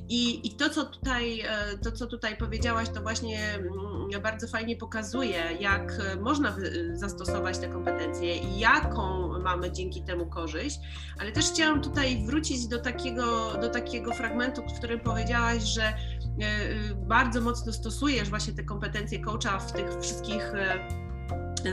I, 0.10 0.48
i 0.48 0.55
to, 0.55 0.69
co 0.69 0.86
tutaj, 0.86 1.39
e, 1.39 1.77
to, 1.83 1.91
co 1.91 2.07
tutaj 2.07 2.38
powiedziałaś, 2.38 2.89
to 2.89 3.01
właśnie 3.01 3.53
mm, 3.53 4.22
bardzo 4.24 4.48
fajnie 4.48 4.75
pokazuje, 4.75 5.43
jak 5.60 5.93
można 6.22 6.55
zastosować 6.93 7.57
te 7.57 7.67
kompetencje 7.67 8.38
i 8.38 8.60
jaką 8.60 9.39
mamy 9.39 9.72
dzięki 9.72 9.92
dzięki 9.93 10.07
temu 10.07 10.25
korzyść, 10.25 10.79
ale 11.19 11.31
też 11.31 11.45
chciałam 11.45 11.81
tutaj 11.81 12.25
wrócić 12.25 12.67
do 12.67 12.79
takiego, 12.79 13.53
do 13.62 13.69
takiego 13.69 14.13
fragmentu, 14.13 14.62
w 14.62 14.77
którym 14.77 15.00
powiedziałaś, 15.00 15.63
że 15.63 15.83
e, 15.83 15.93
e, 16.41 16.95
bardzo 16.95 17.41
mocno 17.41 17.73
stosujesz 17.73 18.29
właśnie 18.29 18.53
te 18.53 18.63
kompetencje 18.63 19.19
coacha 19.19 19.59
w 19.59 19.73
tych 19.73 20.01
wszystkich 20.01 20.53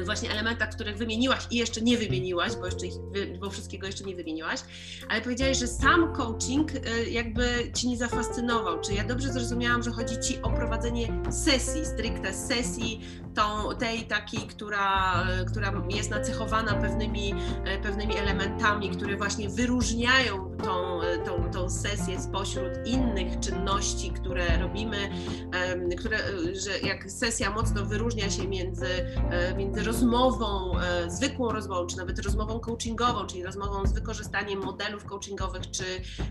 właśnie 0.04 0.30
elementach, 0.30 0.70
których 0.70 0.96
wymieniłaś 0.96 1.46
i 1.50 1.56
jeszcze 1.56 1.80
nie 1.80 1.98
wymieniłaś, 1.98 2.56
bo, 2.56 2.66
jeszcze 2.66 2.86
ich, 2.86 2.94
bo 3.40 3.50
wszystkiego 3.50 3.86
jeszcze 3.86 4.04
nie 4.04 4.16
wymieniłaś, 4.16 4.60
ale 5.08 5.20
powiedziałaś, 5.20 5.58
że 5.58 5.66
sam 5.66 6.12
coaching 6.12 6.70
y, 6.74 7.10
jakby 7.10 7.72
Ci 7.74 7.88
nie 7.88 7.96
zafascynował. 7.96 8.80
Czy 8.80 8.94
ja 8.94 9.04
dobrze 9.04 9.32
zrozumiałam, 9.32 9.82
że 9.82 9.90
chodzi 9.90 10.20
Ci 10.20 10.42
o 10.42 10.50
prowadzenie 10.50 11.22
sesji, 11.30 11.86
stricte 11.86 12.34
sesji, 12.34 13.00
tą, 13.34 13.76
tej 13.78 14.02
takiej, 14.02 14.40
która, 14.40 15.22
która 15.52 15.72
jest 15.88 16.10
nacechowana 16.10 16.74
pewnymi, 16.74 17.34
e, 17.64 17.78
pewnymi 17.78 18.16
elementami, 18.16 18.90
które 18.90 19.16
właśnie 19.16 19.48
wyróżniają 19.48 20.56
tą, 20.64 21.00
tą, 21.24 21.50
tą 21.50 21.70
sesję 21.70 22.20
spośród 22.20 22.86
innych 22.86 23.40
czynności, 23.40 24.10
które 24.10 24.58
robimy, 24.58 25.10
które, 25.98 26.18
że 26.54 26.78
jak 26.78 27.10
sesja 27.10 27.50
mocno 27.50 27.84
wyróżnia 27.84 28.30
się 28.30 28.48
między, 28.48 28.86
między 29.56 29.79
rozmową, 29.84 30.78
e, 30.78 31.10
zwykłą 31.10 31.52
rozmową, 31.52 31.86
czy 31.86 31.96
nawet 31.96 32.18
rozmową 32.18 32.60
coachingową, 32.60 33.26
czyli 33.26 33.42
rozmową 33.42 33.86
z 33.86 33.92
wykorzystaniem 33.92 34.64
modelów 34.64 35.04
coachingowych, 35.04 35.70
czy, 35.70 35.84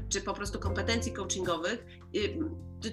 czy 0.10 0.22
po 0.22 0.34
prostu 0.34 0.60
kompetencji 0.60 1.14
coachingowych, 1.14 1.86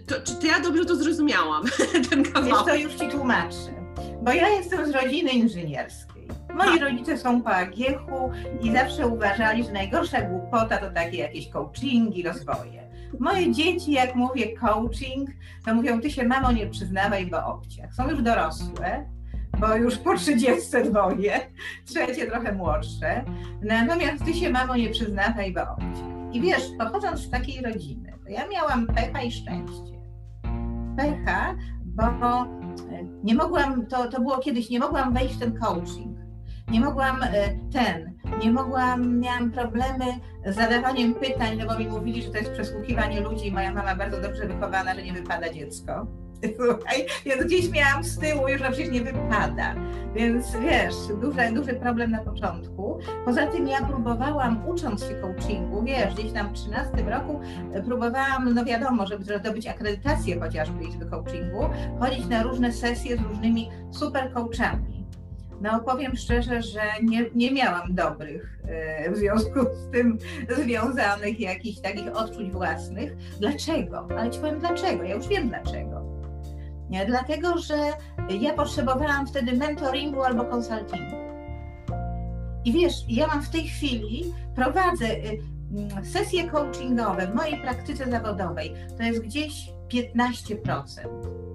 to, 0.07 0.15
czy 0.25 0.37
to 0.37 0.47
ja 0.47 0.61
dobrze 0.61 0.85
to 0.85 0.97
zrozumiałam, 0.97 1.65
ten 2.11 2.25
kawałek? 2.25 2.55
Wiesz, 2.55 2.65
to 2.65 2.75
już 2.75 2.95
Ci 2.95 3.09
tłumaczę, 3.09 3.93
bo 4.23 4.33
ja 4.33 4.49
jestem 4.49 4.93
z 4.93 4.95
rodziny 4.95 5.31
inżynierskiej. 5.31 6.29
Moi 6.55 6.79
rodzice 6.79 7.19
są 7.19 7.43
po 7.43 7.51
Agiechu 7.51 8.31
i 8.63 8.73
zawsze 8.73 9.07
uważali, 9.07 9.65
że 9.65 9.73
najgorsza 9.73 10.23
głupota 10.23 10.79
to 10.79 10.91
takie 10.91 11.19
jakieś 11.19 11.49
coachingi, 11.49 12.23
rozwoje. 12.23 12.87
Moje 13.19 13.53
dzieci, 13.53 13.93
jak 13.93 14.15
mówię 14.15 14.57
coaching, 14.57 15.31
to 15.65 15.75
mówią, 15.75 16.01
ty 16.01 16.11
się 16.11 16.25
mamo 16.25 16.53
nie 16.53 16.67
przyznawaj, 16.67 17.27
bo 17.27 17.47
obciach. 17.47 17.95
Są 17.95 18.11
już 18.11 18.23
dorosłe, 18.23 19.16
bo 19.61 19.77
już 19.77 19.99
po 19.99 20.17
30 20.17 20.71
dwoje, 20.91 21.41
trzecie 21.85 22.27
trochę 22.27 22.53
młodsze. 22.53 23.25
Natomiast 23.63 24.25
ty 24.25 24.35
się, 24.35 24.51
mamo, 24.51 24.77
nie 24.77 24.91
przyznawaj, 24.91 25.53
bo 25.53 25.61
I 26.33 26.41
wiesz, 26.41 26.71
pochodząc 26.79 27.21
z 27.21 27.31
takiej 27.31 27.63
rodziny, 27.63 28.13
to 28.25 28.31
ja 28.31 28.49
miałam 28.49 28.87
pecha 28.87 29.23
i 29.23 29.33
szczęście. 29.33 29.97
Pecha, 30.97 31.57
bo 31.85 32.47
nie 33.25 33.35
mogłam, 33.35 33.87
to, 33.87 34.09
to 34.09 34.21
było 34.21 34.39
kiedyś, 34.39 34.71
nie 34.71 34.79
mogłam 34.79 35.15
wejść 35.15 35.35
w 35.35 35.39
ten 35.39 35.59
coaching. 35.59 36.17
Nie 36.71 36.81
mogłam 36.81 37.23
e, 37.23 37.29
ten, 37.73 38.13
nie 38.43 38.53
mogłam, 38.53 39.19
miałam 39.19 39.51
problemy 39.51 40.05
z 40.47 40.55
zadawaniem 40.55 41.15
pytań, 41.15 41.59
no 41.59 41.67
bo 41.67 41.79
mi 41.79 41.87
mówili, 41.87 42.23
że 42.23 42.31
to 42.31 42.39
jest 42.39 42.53
przesłuchiwanie 42.53 43.21
ludzi. 43.21 43.53
Moja 43.53 43.73
mama 43.73 43.97
bardzo 43.97 44.21
dobrze 44.21 44.47
wychowana, 44.47 44.95
że 44.95 45.03
nie 45.03 45.13
wypada 45.13 45.53
dziecko. 45.53 46.07
Słuchaj, 46.57 47.07
ja 47.25 47.45
gdzieś 47.45 47.71
miałam 47.71 48.05
z 48.05 48.19
tyłu, 48.19 48.49
już 48.49 48.63
przecież 48.63 48.91
nie 48.91 49.01
wypada. 49.01 49.75
Więc 50.15 50.57
wiesz, 50.57 50.95
duży, 51.21 51.53
duży 51.53 51.75
problem 51.75 52.11
na 52.11 52.19
początku. 52.19 52.99
Poza 53.25 53.47
tym 53.47 53.69
ja 53.69 53.83
próbowałam, 53.83 54.69
ucząc 54.69 55.05
się 55.05 55.15
coachingu, 55.15 55.83
wiesz, 55.83 56.15
gdzieś 56.15 56.33
tam 56.33 56.49
w 56.49 56.53
13 56.53 56.97
roku 56.97 57.41
e, 57.73 57.83
próbowałam, 57.83 58.55
no 58.55 58.65
wiadomo, 58.65 59.07
żeby 59.07 59.25
zdobyć 59.25 59.67
akredytację 59.67 60.41
chociażby 60.41 60.77
do 60.99 61.11
coachingu, 61.11 61.69
chodzić 62.01 62.27
na 62.27 62.43
różne 62.43 62.73
sesje 62.73 63.17
z 63.17 63.21
różnymi 63.21 63.71
super 63.91 64.33
coachami. 64.33 65.07
No 65.61 65.81
powiem 65.81 66.17
szczerze, 66.17 66.63
że 66.63 66.81
nie, 67.03 67.25
nie 67.35 67.53
miałam 67.53 67.95
dobrych 67.95 68.59
e, 68.69 69.11
w 69.11 69.17
związku 69.17 69.61
z 69.75 69.91
tym 69.93 70.19
związanych 70.49 71.41
jakichś 71.41 71.81
takich 71.81 72.17
odczuć 72.17 72.51
własnych. 72.51 73.17
Dlaczego? 73.41 74.09
Ale 74.19 74.31
ci 74.31 74.41
powiem 74.41 74.61
dlaczego, 74.61 75.03
ja 75.03 75.15
już 75.15 75.29
wiem 75.29 75.49
dlaczego 75.49 76.06
nie? 76.91 77.07
Dlatego, 77.07 77.59
że 77.59 77.77
ja 78.41 78.55
potrzebowałam 78.55 79.27
wtedy 79.27 79.53
mentoringu 79.53 80.23
albo 80.23 80.45
konsultingu. 80.45 81.17
I 82.65 82.73
wiesz, 82.73 83.05
ja 83.09 83.27
mam 83.27 83.43
w 83.43 83.51
tej 83.51 83.69
chwili, 83.69 84.35
prowadzę 84.55 85.07
y, 85.07 85.39
mm, 85.73 86.05
sesje 86.05 86.51
coachingowe 86.51 87.27
w 87.27 87.35
mojej 87.35 87.61
praktyce 87.61 88.11
zawodowej, 88.11 88.75
to 88.97 89.03
jest 89.03 89.23
gdzieś 89.23 89.71
15% 89.89 91.47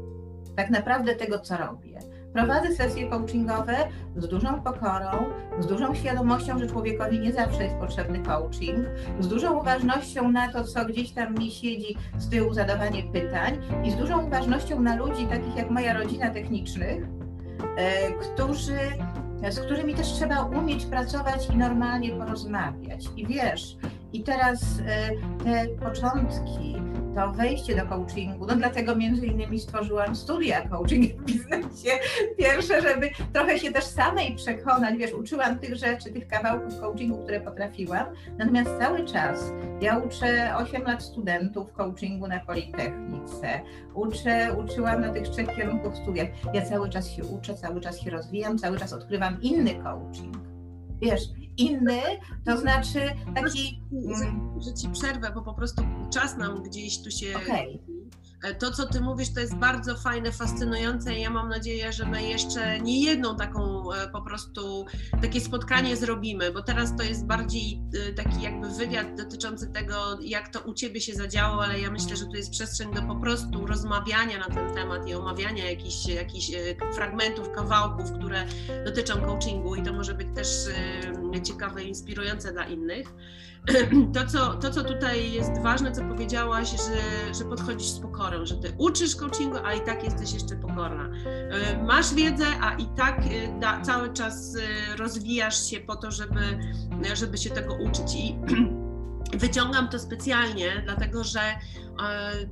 tak 0.56 0.70
naprawdę 0.70 1.16
tego, 1.16 1.40
co 1.40 1.58
robię. 1.58 1.91
Prowadzę 2.34 2.76
sesje 2.76 3.10
coachingowe 3.10 3.76
z 4.18 4.28
dużą 4.28 4.62
pokorą, 4.62 5.26
z 5.60 5.68
dużą 5.68 5.96
świadomością, 5.96 6.60
że 6.60 6.68
człowiekowi 6.68 7.20
nie 7.20 7.34
zawsze 7.34 7.64
jest 7.64 7.76
potrzebny 7.76 8.20
coaching, 8.20 8.86
z 9.20 9.28
dużą 9.28 9.60
uważnością 9.60 10.32
na 10.32 10.52
to, 10.52 10.64
co 10.64 10.86
gdzieś 10.86 11.12
tam 11.12 11.36
mi 11.36 11.52
siedzi 11.52 11.98
z 12.18 12.30
tyłu 12.30 12.54
zadawanie 12.54 13.04
pytań 13.04 13.58
i 13.84 13.92
z 13.92 13.96
dużą 13.96 14.28
uważnością 14.28 14.80
na 14.80 14.96
ludzi 14.96 15.26
takich 15.26 15.56
jak 15.56 15.70
moja 15.70 15.94
rodzina 15.94 16.30
technicznych, 16.30 17.04
e, 17.78 18.12
którzy, 18.12 18.80
z 19.50 19.60
którymi 19.60 19.96
też 19.96 20.08
trzeba 20.08 20.44
umieć 20.44 20.86
pracować 20.86 21.50
i 21.50 21.58
normalnie 21.58 22.12
porozmawiać. 22.12 23.06
I 23.18 23.28
wiesz, 23.28 23.78
i 24.14 24.24
teraz 24.24 24.80
e, 24.86 25.10
te 25.44 25.68
początki 25.68 26.76
to 27.16 27.32
wejście 27.32 27.76
do 27.76 27.86
coachingu. 27.86 28.46
No 28.46 28.56
dlatego 28.56 28.96
między 28.96 29.26
innymi 29.26 29.60
stworzyłam 29.60 30.16
studia 30.16 30.62
coaching 30.62 31.14
w 31.14 31.26
biznesie. 31.26 32.00
Pierwsze, 32.38 32.82
żeby 32.82 33.10
trochę 33.34 33.60
się 33.60 33.72
też 33.72 33.84
samej 33.84 34.36
przekonać, 34.36 34.98
wiesz, 34.98 35.14
uczyłam 35.14 35.60
tych 35.60 35.76
rzeczy, 35.76 36.12
tych 36.12 36.28
kawałków 36.28 36.80
coachingu, 36.80 37.24
które 37.24 37.42
potrafiłam. 37.42 38.06
Natomiast 38.38 38.70
cały 38.80 39.06
czas 39.06 39.52
ja 39.82 39.98
uczę 39.98 40.56
8 40.58 40.84
lat 40.84 41.04
studentów 41.04 41.74
coachingu 41.74 42.28
na 42.28 42.40
Politechnice. 42.40 43.62
Uczę, 43.94 44.56
uczyłam 44.64 45.02
na 45.02 45.10
tych 45.14 45.28
trzech 45.28 45.56
kierunkach 45.56 45.96
studiach. 45.96 46.28
Ja 46.54 46.62
cały 46.66 46.90
czas 46.90 47.10
się 47.10 47.24
uczę, 47.24 47.54
cały 47.54 47.82
czas 47.82 48.00
się 48.00 48.10
rozwijam, 48.10 48.58
cały 48.58 48.80
czas 48.80 48.94
odkrywam 48.94 49.42
inny 49.42 49.76
coaching. 49.76 50.51
Wiesz, 51.02 51.22
inny, 51.58 52.02
to 52.46 52.58
znaczy 52.58 53.00
taki. 53.36 53.82
Że, 54.66 54.74
ci 54.74 54.90
przerwę, 54.90 55.32
bo 55.36 55.42
po 55.42 55.54
prostu 55.54 55.84
czas 56.14 56.38
nam 56.38 56.64
gdzieś 56.64 57.04
tu 57.04 57.12
się. 57.12 57.38
Okay. 57.38 57.80
To, 58.60 58.72
co 58.72 58.88
ty 58.88 59.02
mówisz, 59.02 59.34
to 59.34 59.40
jest 59.40 59.56
bardzo 59.56 59.96
fajne, 59.96 60.32
fascynujące 60.32 61.20
ja 61.20 61.30
mam 61.30 61.50
nadzieję, 61.50 61.94
że 61.94 62.06
my 62.06 62.24
jeszcze 62.24 62.80
nie 62.80 63.02
jedną 63.04 63.36
taką 63.36 63.92
e, 63.94 64.10
po 64.10 64.22
prostu 64.22 64.86
takie 65.22 65.42
spotkanie 65.42 65.96
zrobimy, 65.98 66.52
bo 66.52 66.62
teraz 66.62 66.96
to 66.98 67.04
jest 67.04 67.26
bardziej 67.26 67.82
e, 68.10 68.14
taki 68.14 68.42
jakby 68.42 68.70
wywiad 68.70 69.16
dotyczący 69.18 69.68
tego, 69.68 70.18
jak 70.22 70.50
to 70.50 70.60
u 70.60 70.74
ciebie 70.74 71.02
się 71.02 71.14
zadziało, 71.14 71.64
ale 71.64 71.80
ja 71.80 71.92
myślę, 71.92 72.16
że 72.16 72.26
tu 72.26 72.36
jest 72.36 72.52
przestrzeń 72.52 72.94
do 72.94 73.02
po 73.02 73.16
prostu 73.16 73.68
rozmawiania 73.68 74.38
na 74.38 74.56
ten 74.56 74.76
temat 74.76 75.08
i 75.08 75.14
omawiania 75.14 75.70
jakichś, 75.70 76.06
jakichś 76.06 76.54
e, 76.54 76.94
fragmentów, 76.96 77.52
kawałków, 77.52 78.12
które 78.12 78.46
dotyczą 78.86 79.22
coachingu 79.22 79.76
i 79.76 79.84
to 79.84 79.94
może 79.94 80.14
być 80.14 80.28
też 80.36 80.48
ciekawe 81.44 81.84
inspirujące 81.84 82.52
dla 82.52 82.66
innych. 82.66 83.14
to 84.14 84.28
co, 84.28 84.54
to, 84.54 84.72
co 84.72 84.84
tutaj 84.84 85.32
jest 85.32 85.62
ważne, 85.62 85.92
co 85.92 86.02
powiedziałaś, 86.02 86.70
że, 86.70 87.34
że 87.34 87.46
podchodzisz 87.46 87.88
z 87.88 88.00
pokorą, 88.00 88.46
że 88.46 88.56
ty 88.56 88.74
uczysz 88.78 89.16
coachingu, 89.16 89.58
a 89.64 89.74
i 89.74 89.82
tak 89.82 90.04
jesteś 90.04 90.34
jeszcze 90.34 90.56
pokorna. 90.56 91.10
E, 91.26 91.84
masz 91.84 92.14
wiedzę, 92.14 92.46
a 92.62 92.74
i 92.74 92.86
tak 92.98 93.20
e, 93.20 93.60
da, 93.60 93.82
cały 93.82 94.14
czas 94.14 94.56
e, 94.56 94.96
rozwijasz 94.98 95.70
się 95.70 95.80
po 95.80 95.96
to, 95.96 96.12
żeby, 96.12 96.60
żeby 97.14 97.38
się 97.38 97.50
tego 97.50 97.74
uczyć. 97.74 98.16
I 98.16 98.36
Wyciągam 99.34 99.90
to 99.90 100.00
specjalnie, 100.00 100.82
dlatego 100.86 101.24
że 101.24 101.40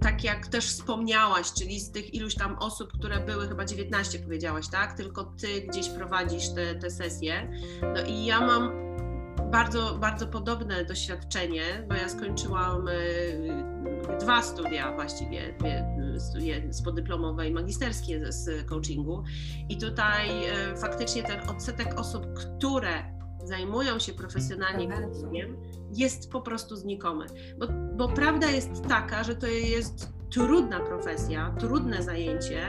tak 0.01 0.24
jak 0.24 0.48
też 0.48 0.66
wspomniałaś, 0.66 1.54
czyli 1.54 1.80
z 1.80 1.92
tych 1.92 2.13
iluś 2.13 2.36
tam 2.36 2.58
osób, 2.60 2.94
które 2.94 3.20
były, 3.20 3.48
chyba 3.48 3.66
19 3.66 4.20
powiedziałaś, 4.20 4.68
tak? 4.68 4.98
Tylko 4.98 5.24
ty 5.24 5.62
gdzieś 5.62 5.89
prowadzisz 5.89 6.50
te, 6.50 6.75
te 6.75 6.92
sesje. 6.92 7.51
No 7.82 8.01
i 8.08 8.25
ja 8.25 8.42
mam 8.42 8.72
bardzo, 9.51 9.98
bardzo 9.98 10.27
podobne 10.27 10.86
doświadczenie, 10.86 11.63
bo 11.89 11.96
ja 11.96 12.10
skończyłam 12.10 12.88
e, 12.88 14.18
dwa 14.20 14.41
studia 14.41 14.94
właściwie, 14.96 15.56
dwie 16.34 16.70
podyplomowe 16.86 17.48
i 17.48 17.51
magisterskie 17.51 18.32
z 18.32 18.65
coachingu. 18.65 19.24
I 19.70 19.77
tutaj 19.77 20.29
e, 20.46 20.77
faktycznie 20.77 21.24
ten 21.24 21.50
odsetek 21.50 22.00
osób, 22.00 22.25
które 22.34 23.20
zajmują 23.44 24.00
się 24.00 24.13
profesjonalnie 24.13 24.88
coachingiem 24.88 25.58
jest 25.91 26.32
po 26.32 26.41
prostu 26.41 26.75
znikomy, 26.75 27.25
bo, 27.60 27.68
bo 27.96 28.08
prawda 28.08 28.48
jest 28.48 28.88
taka, 28.88 29.24
że 29.24 29.36
to 29.36 29.48
jest 29.48 30.10
trudna 30.29 30.79
profesja, 30.79 31.56
trudne 31.60 32.03
zajęcie 32.03 32.62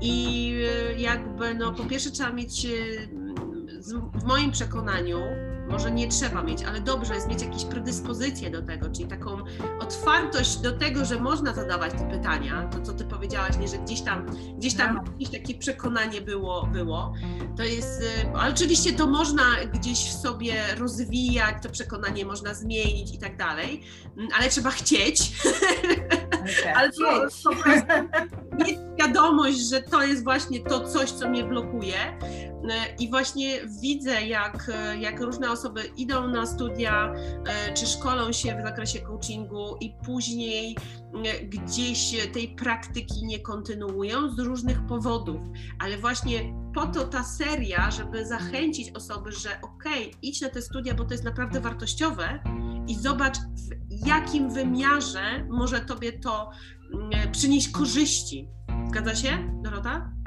i 0.00 0.54
e, 0.92 1.00
jakby 1.00 1.54
no 1.54 1.72
po 1.72 1.84
pierwsze 1.84 2.10
trzeba 2.10 2.32
mieć 2.32 2.66
w 4.14 4.24
moim 4.24 4.50
przekonaniu 4.50 5.18
może 5.68 5.90
nie 5.90 6.08
trzeba 6.08 6.42
mieć, 6.42 6.64
ale 6.64 6.80
dobrze 6.80 7.14
jest 7.14 7.28
mieć 7.28 7.42
jakieś 7.42 7.64
predyspozycje 7.64 8.50
do 8.50 8.62
tego, 8.62 8.90
czyli 8.90 9.08
taką 9.08 9.38
otwartość 9.80 10.56
do 10.56 10.72
tego, 10.78 11.04
że 11.04 11.20
można 11.20 11.54
zadawać 11.54 11.92
te 11.92 12.10
pytania, 12.10 12.68
to 12.72 12.80
co 12.80 12.92
ty 12.92 13.04
powiedziałaś, 13.04 13.58
nie, 13.60 13.68
że 13.68 13.78
gdzieś 13.78 14.00
tam, 14.00 14.26
gdzieś 14.58 14.74
tam 14.74 14.94
no. 14.94 15.02
jakieś 15.12 15.40
takie 15.40 15.54
przekonanie 15.54 16.20
było, 16.20 16.66
było. 16.66 17.14
To 17.56 17.62
jest, 17.62 18.02
y, 18.02 18.32
ale 18.34 18.52
oczywiście 18.52 18.92
to 18.92 19.06
można 19.06 19.42
gdzieś 19.72 19.98
w 19.98 20.12
sobie 20.12 20.54
rozwijać, 20.78 21.56
to 21.62 21.70
przekonanie 21.70 22.26
można 22.26 22.54
zmienić 22.54 23.14
i 23.14 23.18
tak 23.18 23.36
dalej, 23.36 23.82
mm, 24.16 24.28
ale 24.38 24.48
trzeba 24.48 24.70
chcieć. 24.70 25.32
Okay. 26.32 26.74
ale 26.76 26.90
to, 26.90 27.28
to 27.44 27.50
mieć 28.56 28.78
świadomość, 28.98 29.58
że 29.58 29.82
to 29.82 30.02
jest 30.02 30.24
właśnie 30.24 30.60
to 30.60 30.88
coś, 30.88 31.10
co 31.10 31.28
mnie 31.28 31.44
blokuje, 31.44 32.18
i 32.98 33.10
właśnie 33.10 33.66
widzę, 33.80 34.22
jak, 34.26 34.70
jak 35.00 35.20
różne 35.20 35.50
osoby 35.50 35.82
idą 35.96 36.28
na 36.28 36.46
studia 36.46 37.14
e, 37.46 37.74
czy 37.74 37.86
szkolą 37.86 38.32
się 38.32 38.56
w 38.60 38.62
zakresie 38.62 39.00
coachingu 39.00 39.76
i 39.80 39.94
później 40.04 40.76
e, 41.24 41.44
gdzieś 41.44 42.28
tej 42.32 42.48
praktyki 42.48 43.26
nie 43.26 43.40
kontynuują 43.40 44.30
z 44.30 44.38
różnych 44.38 44.86
powodów. 44.86 45.40
Ale 45.78 45.98
właśnie 45.98 46.54
po 46.74 46.86
to 46.86 47.04
ta 47.04 47.24
seria, 47.24 47.90
żeby 47.90 48.26
zachęcić 48.26 48.90
osoby, 48.90 49.32
że 49.32 49.48
okej, 49.62 50.08
okay, 50.08 50.20
idź 50.22 50.40
na 50.40 50.48
te 50.48 50.62
studia, 50.62 50.94
bo 50.94 51.04
to 51.04 51.14
jest 51.14 51.24
naprawdę 51.24 51.60
wartościowe 51.60 52.42
i 52.88 52.94
zobacz, 52.94 53.38
w 54.02 54.06
jakim 54.06 54.50
wymiarze 54.50 55.46
może 55.50 55.80
tobie 55.80 56.12
to 56.12 56.50
mm, 56.94 57.32
przynieść 57.32 57.68
korzyści. 57.68 58.48
Zgadza 58.88 59.14
się, 59.14 59.60
Dorota? 59.62 60.21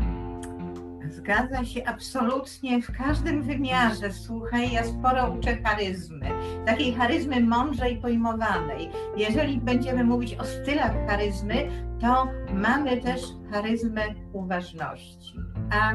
Zgadza 1.15 1.65
się 1.65 1.86
absolutnie 1.86 2.82
w 2.82 2.97
każdym 2.97 3.43
wymiarze. 3.43 4.12
Słuchaj, 4.12 4.71
ja 4.71 4.84
sporo 4.84 5.30
uczę 5.30 5.58
charyzmy, 5.63 6.30
takiej 6.65 6.93
charyzmy 6.93 7.41
mądrzej 7.41 7.97
pojmowanej. 7.97 8.89
Jeżeli 9.17 9.58
będziemy 9.58 10.04
mówić 10.04 10.36
o 10.36 10.43
stylach 10.43 11.08
charyzmy, 11.08 11.67
to 12.05 12.27
mamy 12.53 13.01
też 13.01 13.21
charyzmę 13.51 14.01
uważności. 14.33 15.39
A 15.71 15.93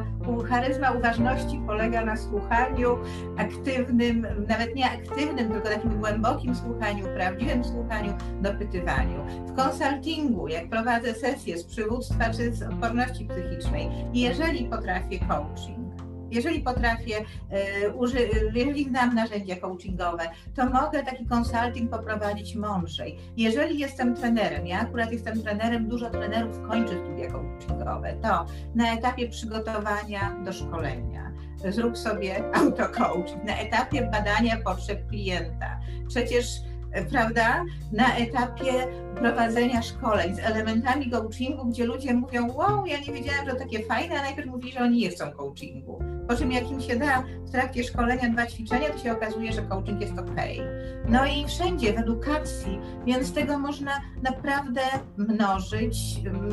charyzma 0.49 0.91
uważności 0.91 1.61
polega 1.67 2.05
na 2.05 2.17
słuchaniu 2.17 2.97
aktywnym, 3.37 4.27
nawet 4.47 4.75
nie 4.75 4.91
aktywnym, 4.91 5.51
tylko 5.51 5.69
takim 5.69 5.99
głębokim 5.99 6.55
słuchaniu, 6.55 7.05
prawdziwym 7.05 7.63
słuchaniu, 7.63 8.13
dopytywaniu. 8.41 9.25
W 9.47 9.55
konsultingu, 9.55 10.47
jak 10.47 10.69
prowadzę 10.69 11.13
sesje 11.13 11.57
z 11.57 11.63
przywództwa 11.63 12.29
czy 12.29 12.53
z 12.53 12.63
odporności 12.63 13.25
psychicznej, 13.25 13.89
jeżeli 14.13 14.65
potrafię 14.65 15.19
coaching, 15.19 15.80
jeżeli 16.31 16.61
potrafię, 16.61 17.17
e, 17.51 18.53
jeżeli 18.53 18.89
znam 18.89 19.15
narzędzia 19.15 19.55
coachingowe, 19.55 20.23
to 20.55 20.65
mogę 20.65 21.03
taki 21.03 21.25
konsulting 21.25 21.91
poprowadzić 21.91 22.55
mądrzej. 22.55 23.17
Jeżeli 23.37 23.79
jestem 23.79 24.15
trenerem, 24.15 24.67
ja 24.67 24.79
akurat 24.79 25.11
jestem 25.11 25.41
trenerem, 25.41 25.87
dużo 25.87 26.09
trenerów 26.09 26.67
kończy 26.67 26.93
studia 26.93 27.31
coachingowe, 27.31 28.13
to 28.21 28.45
na 28.75 28.93
etapie 28.93 29.29
przygotowania 29.29 30.35
do 30.45 30.53
szkolenia 30.53 31.31
zrób 31.69 31.97
sobie 31.97 32.43
autocoaching, 32.57 33.43
na 33.43 33.57
etapie 33.57 34.09
badania 34.11 34.57
potrzeb 34.57 35.07
klienta. 35.07 35.79
Przecież 36.07 36.45
prawda, 37.09 37.63
na 37.91 38.15
etapie 38.15 38.87
prowadzenia 39.15 39.81
szkoleń 39.81 40.35
z 40.35 40.39
elementami 40.39 41.09
coachingu, 41.09 41.65
gdzie 41.65 41.85
ludzie 41.85 42.13
mówią, 42.13 42.53
wow, 42.53 42.85
ja 42.85 42.99
nie 42.99 43.13
wiedziałam, 43.13 43.45
że 43.45 43.55
takie 43.55 43.85
fajne, 43.85 44.19
a 44.19 44.23
najpierw 44.23 44.47
mówili, 44.47 44.71
że 44.71 44.79
oni 44.79 44.97
nie 44.97 45.09
chcą 45.09 45.31
coachingu. 45.31 45.99
Po 46.31 46.37
czym 46.37 46.51
jak 46.51 46.71
im 46.71 46.81
się 46.81 46.95
da 46.95 47.23
w 47.45 47.51
trakcie 47.51 47.83
szkolenia 47.83 48.29
dwa 48.29 48.47
ćwiczenia, 48.47 48.89
to 48.89 48.97
się 48.97 49.11
okazuje, 49.11 49.53
że 49.53 49.61
coaching 49.61 50.01
jest 50.01 50.19
ok. 50.19 50.31
No 51.09 51.25
i 51.25 51.47
wszędzie 51.47 51.93
w 51.93 51.97
edukacji, 51.97 52.79
więc 53.05 53.33
tego 53.33 53.59
można 53.59 53.91
naprawdę 54.23 54.81
mnożyć. 55.17 55.97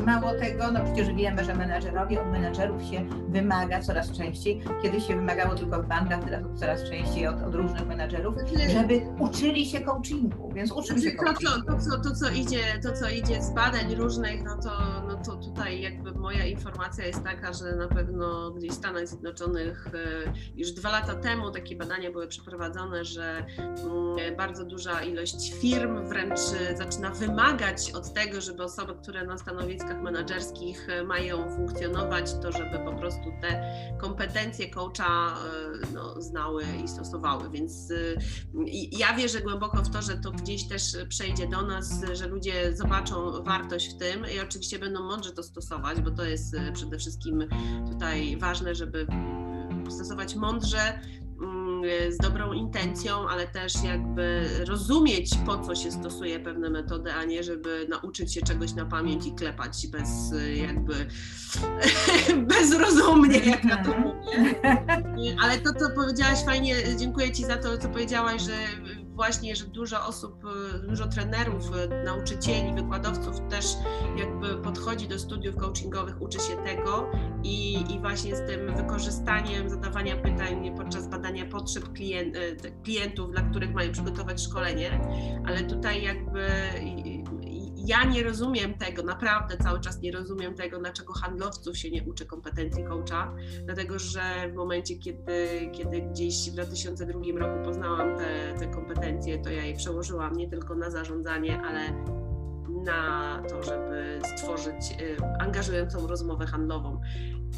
Mało 0.05 0.33
tego, 0.33 0.71
no 0.71 0.79
przecież 0.85 1.13
wiemy, 1.13 1.43
że 1.43 1.55
menadżerowie 1.55 2.21
od 2.21 2.27
menadżerów 2.27 2.83
się 2.83 3.05
wymaga 3.29 3.81
coraz 3.81 4.11
częściej. 4.11 4.61
Kiedyś 4.81 5.07
się 5.07 5.15
wymagało 5.15 5.55
tylko 5.55 5.83
w 5.83 5.87
bankach, 5.87 6.23
teraz 6.23 6.43
coraz 6.55 6.83
częściej 6.83 7.27
od, 7.27 7.43
od 7.43 7.55
różnych 7.55 7.87
menadżerów, 7.87 8.35
żeby 8.73 9.01
uczyli 9.19 9.65
się 9.65 9.81
coachingu, 9.81 10.51
więc 10.53 10.71
uczmy 10.71 11.01
się 11.01 11.11
coachingu. 11.11 11.65
To, 11.67 11.73
to, 11.73 11.97
to, 11.97 12.09
to, 12.09 12.15
co 12.15 12.29
idzie, 12.29 12.59
to, 12.83 12.93
co 12.93 13.09
idzie 13.09 13.41
z 13.41 13.51
badań 13.51 13.95
różnych, 13.95 14.43
no 14.43 14.57
to, 14.57 14.71
no 15.07 15.15
to 15.15 15.39
tutaj 15.69 15.81
jakby 15.81 16.11
moja 16.11 16.45
informacja 16.45 17.05
jest 17.05 17.23
taka, 17.23 17.53
że 17.53 17.75
na 17.75 17.87
pewno 17.87 18.51
gdzieś 18.51 18.71
w 18.71 18.73
Stanach 18.73 19.07
Zjednoczonych 19.07 19.87
e, 19.87 20.33
już 20.55 20.71
dwa 20.71 20.91
lata 20.91 21.15
temu 21.15 21.51
takie 21.51 21.75
badania 21.75 22.11
były 22.11 22.27
przeprowadzone, 22.27 23.05
że 23.05 23.45
mm, 23.57 24.35
bardzo 24.37 24.65
duża 24.65 25.01
ilość 25.01 25.53
firm 25.61 26.07
wręcz 26.07 26.39
zaczyna 26.77 27.09
wymagać 27.09 27.91
od 27.91 28.13
tego, 28.13 28.41
żeby 28.41 28.63
osoby, 28.63 28.93
które 29.01 29.25
na 29.25 29.37
stanowiskach 29.37 30.01
menedżerskich 30.01 30.89
e, 30.89 31.03
mają 31.03 31.55
funkcjonować, 31.55 32.33
to 32.41 32.51
żeby 32.51 32.79
po 32.85 32.93
prostu 32.93 33.31
te 33.41 33.63
kompetencje 34.01 34.69
coacha 34.69 35.37
e, 35.83 35.93
no, 35.93 36.21
znały 36.21 36.63
i 36.83 36.87
stosowały. 36.87 37.49
Więc 37.49 37.93
ja 38.91 39.13
wierzę 39.13 39.41
głęboko 39.41 39.77
w 39.77 39.89
to, 39.89 40.01
że 40.01 40.17
to 40.17 40.31
gdzieś 40.31 40.67
też 40.67 40.83
przejdzie 41.09 41.47
do 41.47 41.61
nas, 41.61 42.01
że 42.13 42.27
ludzie 42.27 42.75
zobaczą 42.75 43.43
wartość 43.43 43.95
w 43.95 43.97
tym 43.97 44.25
i 44.35 44.39
oczywiście 44.39 44.79
będą 44.79 45.03
mądrze 45.03 45.31
to 45.31 45.43
stosować, 45.43 45.58
bo 46.03 46.11
to 46.11 46.25
jest 46.25 46.55
przede 46.73 46.97
wszystkim 46.97 47.45
tutaj 47.91 48.37
ważne, 48.37 48.75
żeby 48.75 49.07
stosować 49.89 50.35
mądrze, 50.35 50.99
mm, 51.41 51.81
z 52.11 52.17
dobrą 52.17 52.53
intencją, 52.53 53.29
ale 53.29 53.47
też 53.47 53.73
jakby 53.83 54.49
rozumieć, 54.67 55.31
po 55.45 55.57
co 55.57 55.75
się 55.75 55.91
stosuje 55.91 56.39
pewne 56.39 56.69
metody, 56.69 57.13
a 57.13 57.23
nie 57.23 57.43
żeby 57.43 57.87
nauczyć 57.89 58.33
się 58.33 58.41
czegoś 58.41 58.73
na 58.73 58.85
pamięć 58.85 59.27
i 59.27 59.31
klepać 59.35 59.87
bez 59.87 60.33
jakby 60.55 60.93
bezrozumnie, 62.53 63.39
jak 63.39 63.65
ja 63.65 63.83
to 63.83 63.97
mówię. 63.99 64.55
Ale 65.41 65.57
to, 65.57 65.73
co 65.73 65.89
powiedziałaś 65.95 66.43
fajnie, 66.45 66.75
dziękuję 66.97 67.31
Ci 67.31 67.45
za 67.45 67.57
to, 67.57 67.77
co 67.77 67.89
powiedziałaś, 67.89 68.41
że 68.41 68.53
właśnie, 69.19 69.55
że 69.55 69.65
dużo 69.65 70.07
osób, 70.07 70.45
y, 70.45 70.87
dużo 70.87 71.07
trenerów, 71.07 71.71
y, 71.75 72.03
nauczycieli, 72.05 72.73
wykładowców 72.73 73.41
też 73.49 73.65
jakby 74.17 74.57
podchodzi 74.57 75.07
do 75.07 75.19
studiów 75.19 75.55
coachingowych, 75.55 76.21
uczy 76.21 76.39
się 76.39 76.63
tego 76.65 77.11
i, 77.43 77.73
i 77.93 77.99
właśnie 77.99 78.35
z 78.35 78.47
tym 78.47 78.75
wykorzystaniem 78.75 79.69
zadawania 79.69 80.15
pytań 80.15 80.71
podczas 80.77 81.07
badania 81.07 81.45
potrzeb 81.45 81.93
klient, 81.93 82.35
y, 82.35 82.57
klientów, 82.83 83.31
dla 83.31 83.41
których 83.41 83.73
mają 83.73 83.91
przygotować 83.91 84.41
szkolenie, 84.41 85.01
ale 85.45 85.63
tutaj 85.63 86.03
jakby 86.03 86.47
ja 87.85 88.03
nie 88.03 88.23
rozumiem 88.23 88.73
tego, 88.73 89.03
naprawdę 89.03 89.57
cały 89.57 89.79
czas 89.79 90.01
nie 90.01 90.11
rozumiem 90.11 90.55
tego, 90.55 90.79
dlaczego 90.79 91.13
handlowców 91.13 91.77
się 91.77 91.91
nie 91.91 92.03
uczy 92.03 92.25
kompetencji 92.25 92.83
coacha, 92.83 93.35
dlatego 93.65 93.99
że 93.99 94.21
w 94.51 94.55
momencie, 94.55 94.95
kiedy, 94.95 95.69
kiedy 95.71 96.01
gdzieś 96.01 96.49
w 96.49 96.53
2002 96.53 97.19
roku 97.39 97.63
poznałam 97.63 98.17
te, 98.17 98.55
te 98.59 98.67
kompetencje, 98.67 99.39
to 99.39 99.49
ja 99.49 99.65
je 99.65 99.75
przełożyłam 99.75 100.35
nie 100.35 100.49
tylko 100.49 100.75
na 100.75 100.89
zarządzanie, 100.89 101.61
ale 101.61 102.18
na 102.69 103.41
to, 103.49 103.63
żeby 103.63 104.19
stworzyć 104.35 105.01
y, 105.01 105.17
angażującą 105.39 106.07
rozmowę 106.07 106.45
handlową. 106.45 107.01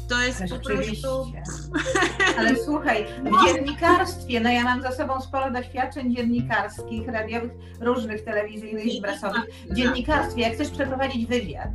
To 0.08 0.22
jest 0.22 0.42
po 0.50 0.58
prostu... 0.58 1.32
Ale 2.38 2.56
słuchaj, 2.56 3.06
w 3.24 3.46
dziennikarstwie, 3.46 4.40
no 4.40 4.50
ja 4.50 4.64
mam 4.64 4.82
za 4.82 4.92
sobą 4.92 5.20
sporo 5.20 5.50
doświadczeń 5.50 6.16
dziennikarskich, 6.16 7.08
radiowych, 7.08 7.52
różnych, 7.80 8.24
telewizyjnych 8.24 8.94
i 8.94 9.02
prasowych. 9.02 9.44
W 9.70 9.74
dziennikarstwie, 9.74 10.42
jak 10.42 10.52
chcesz 10.52 10.70
przeprowadzić 10.70 11.26
wywiad, 11.26 11.70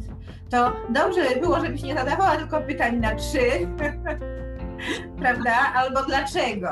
to 0.49 0.73
dobrze 0.89 1.29
by 1.29 1.39
było, 1.41 1.59
żebyś 1.59 1.83
nie 1.83 1.93
zadawała 1.93 2.35
tylko 2.35 2.61
pytań 2.61 2.97
na 2.99 3.15
trzy, 3.15 3.67
prawda? 5.19 5.73
Albo 5.75 6.03
dlaczego. 6.03 6.69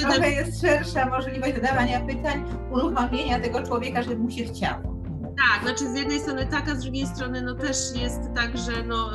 Trochę 0.00 0.30
jest 0.30 0.60
szersza 0.60 1.06
możliwość 1.06 1.54
zadawania 1.54 2.00
pytań, 2.00 2.44
uruchomienia 2.70 3.40
tego 3.40 3.62
człowieka, 3.62 4.02
żeby 4.02 4.16
mu 4.16 4.30
się 4.30 4.44
chciało. 4.44 4.95
Tak, 5.36 5.62
znaczy 5.62 5.92
z 5.92 5.96
jednej 5.96 6.20
strony 6.20 6.46
tak, 6.46 6.68
a 6.68 6.74
z 6.74 6.82
drugiej 6.82 7.06
strony 7.06 7.42
no 7.42 7.54
też 7.54 7.76
jest 7.94 8.20
tak, 8.34 8.58
że 8.58 8.82
no, 8.82 9.10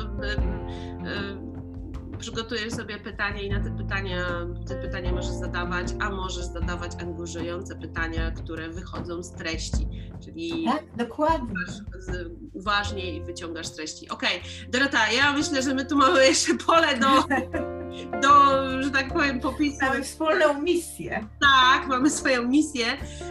przygotujesz 2.22 2.72
sobie 2.72 2.98
pytanie 2.98 3.42
i 3.42 3.50
na 3.50 3.60
te 3.60 3.76
pytania, 3.76 4.26
te 4.68 4.82
pytania 4.82 5.12
możesz 5.12 5.30
zadawać, 5.30 5.88
a 6.00 6.10
możesz 6.10 6.44
zadawać 6.44 6.92
angażujące 7.00 7.76
pytania, 7.76 8.30
które 8.30 8.68
wychodzą 8.68 9.22
z 9.22 9.32
treści, 9.32 9.88
czyli 10.24 10.64
tak, 10.64 10.96
dokładnie. 10.96 11.54
uważnie 12.52 13.16
i 13.16 13.22
wyciągasz 13.22 13.70
treści. 13.70 14.08
Okej, 14.08 14.38
okay. 14.38 14.70
Dorota, 14.70 15.12
ja 15.12 15.32
myślę, 15.32 15.62
że 15.62 15.74
my 15.74 15.86
tu 15.86 15.96
mamy 15.96 16.26
jeszcze 16.26 16.54
pole 16.54 16.98
do 16.98 17.06
do, 18.22 18.82
że 18.82 18.90
tak 18.90 19.12
powiem, 19.12 19.40
popisu. 19.40 19.78
Mamy 19.82 20.02
wspólną 20.02 20.62
misję. 20.62 21.28
Tak, 21.40 21.88
mamy 21.88 22.10
swoją 22.10 22.48
misję. 22.48 22.84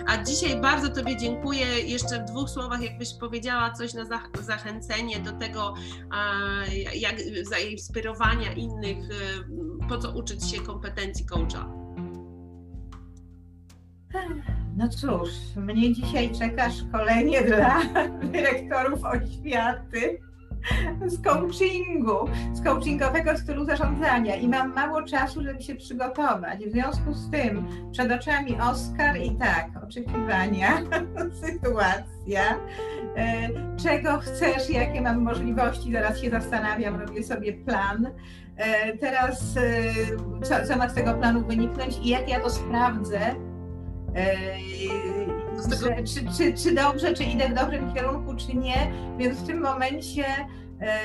A 0.07 0.23
dzisiaj 0.23 0.61
bardzo 0.61 0.89
Tobie 0.89 1.17
dziękuję. 1.17 1.65
Jeszcze 1.79 2.19
w 2.19 2.25
dwóch 2.25 2.49
słowach, 2.49 2.81
jakbyś 2.81 3.13
powiedziała 3.13 3.71
coś 3.71 3.93
na 3.93 4.05
zachęcenie 4.41 5.19
do 5.19 5.31
tego, 5.31 5.73
jak 6.93 7.15
zainspirowania 7.43 8.53
innych, 8.53 8.97
y, 8.97 9.87
po 9.89 9.97
co 9.97 10.11
uczyć 10.11 10.51
się 10.51 10.61
kompetencji 10.61 11.25
coacha. 11.25 11.81
No 14.77 14.89
cóż, 14.89 15.29
mnie 15.55 15.93
dzisiaj 15.93 16.31
czeka 16.39 16.71
szkolenie 16.71 17.41
dla 17.41 17.81
dyrektorów 18.31 18.99
oświaty 19.03 20.19
z 21.05 21.21
coachingu, 21.21 22.29
z 22.53 22.63
coachingowego 22.63 23.37
stylu 23.37 23.65
zarządzania 23.65 24.35
i 24.35 24.47
mam 24.47 24.73
mało 24.73 25.03
czasu, 25.03 25.43
żeby 25.43 25.61
się 25.61 25.75
przygotować. 25.75 26.65
W 26.65 26.71
związku 26.71 27.13
z 27.13 27.31
tym 27.31 27.67
przed 27.91 28.11
oczami 28.11 28.57
Oskar 28.61 29.17
i 29.17 29.31
tak, 29.31 29.67
oczekiwania, 29.83 30.81
sytuacja, 31.45 32.59
e, 33.17 33.49
czego 33.83 34.17
chcesz, 34.17 34.69
jakie 34.69 35.01
mam 35.01 35.21
możliwości, 35.21 35.91
zaraz 35.91 36.21
się 36.21 36.29
zastanawiam, 36.29 37.01
robię 37.01 37.23
sobie 37.23 37.53
plan. 37.53 38.07
E, 38.57 38.97
teraz 38.97 39.57
e, 39.57 40.43
co, 40.43 40.67
co 40.67 40.77
ma 40.77 40.89
z 40.89 40.93
tego 40.93 41.13
planu 41.13 41.45
wyniknąć 41.45 41.97
i 42.03 42.09
jak 42.09 42.29
ja 42.29 42.39
to 42.39 42.49
sprawdzę, 42.49 43.35
że, 45.81 46.03
czy, 46.03 46.37
czy, 46.37 46.63
czy 46.63 46.75
dobrze, 46.75 47.13
czy 47.13 47.23
idę 47.23 47.49
w 47.49 47.53
dobrym 47.53 47.93
kierunku, 47.93 48.35
czy 48.35 48.57
nie. 48.57 48.91
Więc 49.17 49.39
w 49.39 49.47
tym 49.47 49.61
momencie 49.61 50.25
e, 50.79 50.99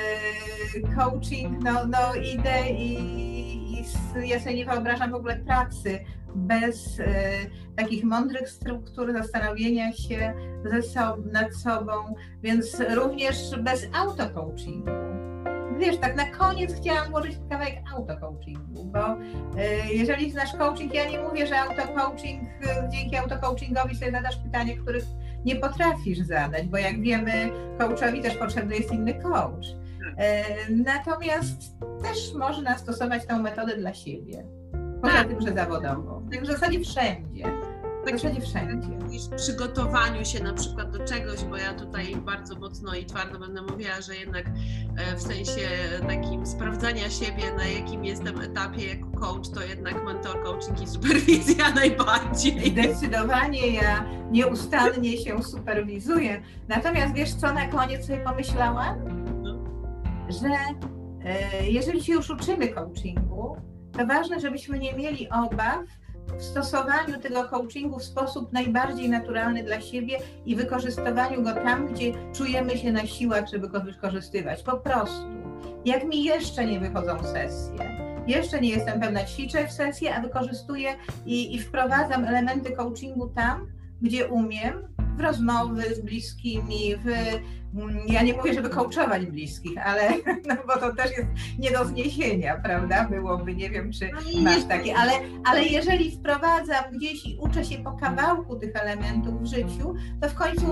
coaching, 0.96 1.62
no, 1.62 1.86
no 1.86 2.14
idę 2.14 2.70
i, 2.70 2.92
i 3.72 4.28
ja 4.28 4.40
sobie 4.40 4.54
nie 4.54 4.66
wyobrażam 4.66 5.10
w 5.10 5.14
ogóle 5.14 5.36
pracy 5.36 6.00
bez 6.34 7.00
e, 7.00 7.06
takich 7.76 8.04
mądrych 8.04 8.48
struktur 8.48 9.12
zastanowienia 9.12 9.92
się 9.92 10.34
ze 10.64 10.82
sobą, 10.82 11.22
nad 11.32 11.54
sobą, 11.54 11.92
więc 12.42 12.82
również 12.94 13.36
bez 13.62 13.88
auto-coachingu 13.92 14.90
wiesz, 15.78 15.98
tak 15.98 16.16
na 16.16 16.30
koniec 16.30 16.74
chciałam 16.74 17.10
włożyć 17.10 17.38
kawałek 17.50 17.74
auto-coachingu, 17.94 18.84
bo 18.84 19.12
y, 19.12 19.94
jeżeli 19.94 20.30
znasz 20.30 20.52
coaching, 20.52 20.94
ja 20.94 21.10
nie 21.10 21.18
mówię, 21.18 21.46
że 21.46 21.60
auto-coaching, 21.60 22.42
y, 22.42 22.88
dzięki 22.88 23.16
auto-coachingowi 23.16 23.96
sobie 23.96 24.10
zadasz 24.10 24.36
pytania, 24.36 24.76
których 24.82 25.04
nie 25.44 25.56
potrafisz 25.56 26.18
zadać, 26.18 26.66
bo 26.66 26.78
jak 26.78 27.00
wiemy, 27.00 27.50
coachowi 27.78 28.22
też 28.22 28.36
potrzebny 28.36 28.76
jest 28.76 28.92
inny 28.92 29.14
coach. 29.14 29.66
Y, 29.68 30.76
natomiast 30.84 31.60
też 32.02 32.34
można 32.34 32.78
stosować 32.78 33.26
tę 33.26 33.38
metodę 33.38 33.76
dla 33.76 33.94
siebie, 33.94 34.44
poza 35.02 35.14
tak. 35.14 35.28
tym, 35.28 35.40
że 35.40 35.54
zawodowo. 35.54 36.22
W 36.42 36.46
zasadzie 36.46 36.80
wszędzie 36.80 37.44
takim 38.06 38.40
wszędzie. 38.40 38.88
przygotowaniu 39.36 40.24
się 40.24 40.42
na 40.44 40.52
przykład 40.52 40.90
do 40.90 41.04
czegoś, 41.04 41.44
bo 41.44 41.56
ja 41.56 41.74
tutaj 41.74 42.16
bardzo 42.16 42.58
mocno 42.58 42.94
i 42.94 43.06
twardo 43.06 43.38
będę 43.38 43.62
mówiła, 43.62 44.00
że 44.00 44.16
jednak 44.16 44.46
e, 44.96 45.16
w 45.16 45.22
sensie 45.22 45.68
takim 46.08 46.46
sprawdzania 46.46 47.10
siebie, 47.10 47.42
na 47.56 47.64
jakim 47.64 48.04
jestem 48.04 48.40
etapie 48.40 48.86
jako 48.86 49.10
coach, 49.10 49.48
to 49.54 49.62
jednak 49.62 50.04
mentor 50.04 50.42
coaching 50.44 50.82
i 50.82 50.86
superwizja 50.86 51.70
najbardziej. 51.74 52.70
Zdecydowanie 52.70 53.66
ja 53.66 54.04
nieustannie 54.30 55.16
się 55.16 55.42
superwizuję. 55.42 56.42
Natomiast 56.68 57.14
wiesz 57.14 57.34
co 57.34 57.52
na 57.52 57.68
koniec 57.68 58.06
sobie 58.06 58.18
pomyślałam? 58.18 58.98
No. 59.42 59.64
Że 60.28 60.48
e, 61.24 61.66
jeżeli 61.70 62.04
się 62.04 62.12
już 62.12 62.30
uczymy 62.30 62.68
coachingu, 62.68 63.56
to 63.92 64.06
ważne, 64.06 64.40
żebyśmy 64.40 64.78
nie 64.78 64.92
mieli 64.92 65.28
obaw, 65.30 65.86
w 66.38 66.42
stosowaniu 66.42 67.20
tego 67.20 67.44
coachingu 67.44 67.98
w 67.98 68.04
sposób 68.04 68.52
najbardziej 68.52 69.10
naturalny 69.10 69.62
dla 69.62 69.80
siebie 69.80 70.18
i 70.46 70.56
wykorzystywaniu 70.56 71.42
go 71.42 71.52
tam, 71.52 71.86
gdzie 71.86 72.12
czujemy 72.32 72.78
się 72.78 72.92
na 72.92 73.06
siłach, 73.06 73.48
żeby 73.48 73.68
go 73.68 73.80
wykorzystywać. 73.80 74.62
Po 74.62 74.76
prostu. 74.76 75.26
Jak 75.84 76.04
mi 76.04 76.24
jeszcze 76.24 76.66
nie 76.66 76.80
wychodzą 76.80 77.24
sesje, 77.24 78.06
jeszcze 78.26 78.60
nie 78.60 78.68
jestem 78.68 79.00
pewna, 79.00 79.24
ćwiczę 79.24 79.66
w 79.66 79.72
sesję, 79.72 80.14
a 80.14 80.20
wykorzystuję 80.20 80.88
i, 81.26 81.54
i 81.54 81.58
wprowadzam 81.60 82.24
elementy 82.24 82.72
coachingu 82.72 83.28
tam, 83.28 83.66
gdzie 84.02 84.28
umiem, 84.28 84.95
w 85.16 85.20
rozmowy 85.20 85.94
z 85.94 86.00
bliskimi, 86.00 86.96
w, 86.96 87.06
ja 88.06 88.22
nie 88.22 88.34
mówię, 88.34 88.54
żeby 88.54 88.68
coachować 88.68 89.26
bliskich, 89.26 89.86
ale 89.86 90.10
no 90.48 90.54
bo 90.66 90.76
to 90.80 90.94
też 90.94 91.10
jest 91.10 91.28
nie 91.58 91.70
do 91.70 91.84
zniesienia, 91.84 92.60
prawda? 92.64 93.08
Byłoby, 93.08 93.54
nie 93.54 93.70
wiem, 93.70 93.92
czy 93.92 94.10
no 94.12 94.42
masz 94.42 94.64
takie, 94.64 94.96
ale, 94.96 95.12
ale 95.44 95.64
jeżeli 95.64 96.10
wprowadzam 96.10 96.84
gdzieś 96.92 97.26
i 97.26 97.38
uczę 97.40 97.64
się 97.64 97.78
po 97.78 97.92
kawałku 97.92 98.56
tych 98.56 98.76
elementów 98.76 99.42
w 99.42 99.46
życiu, 99.46 99.94
to 100.20 100.28
w 100.28 100.34
końcu 100.34 100.66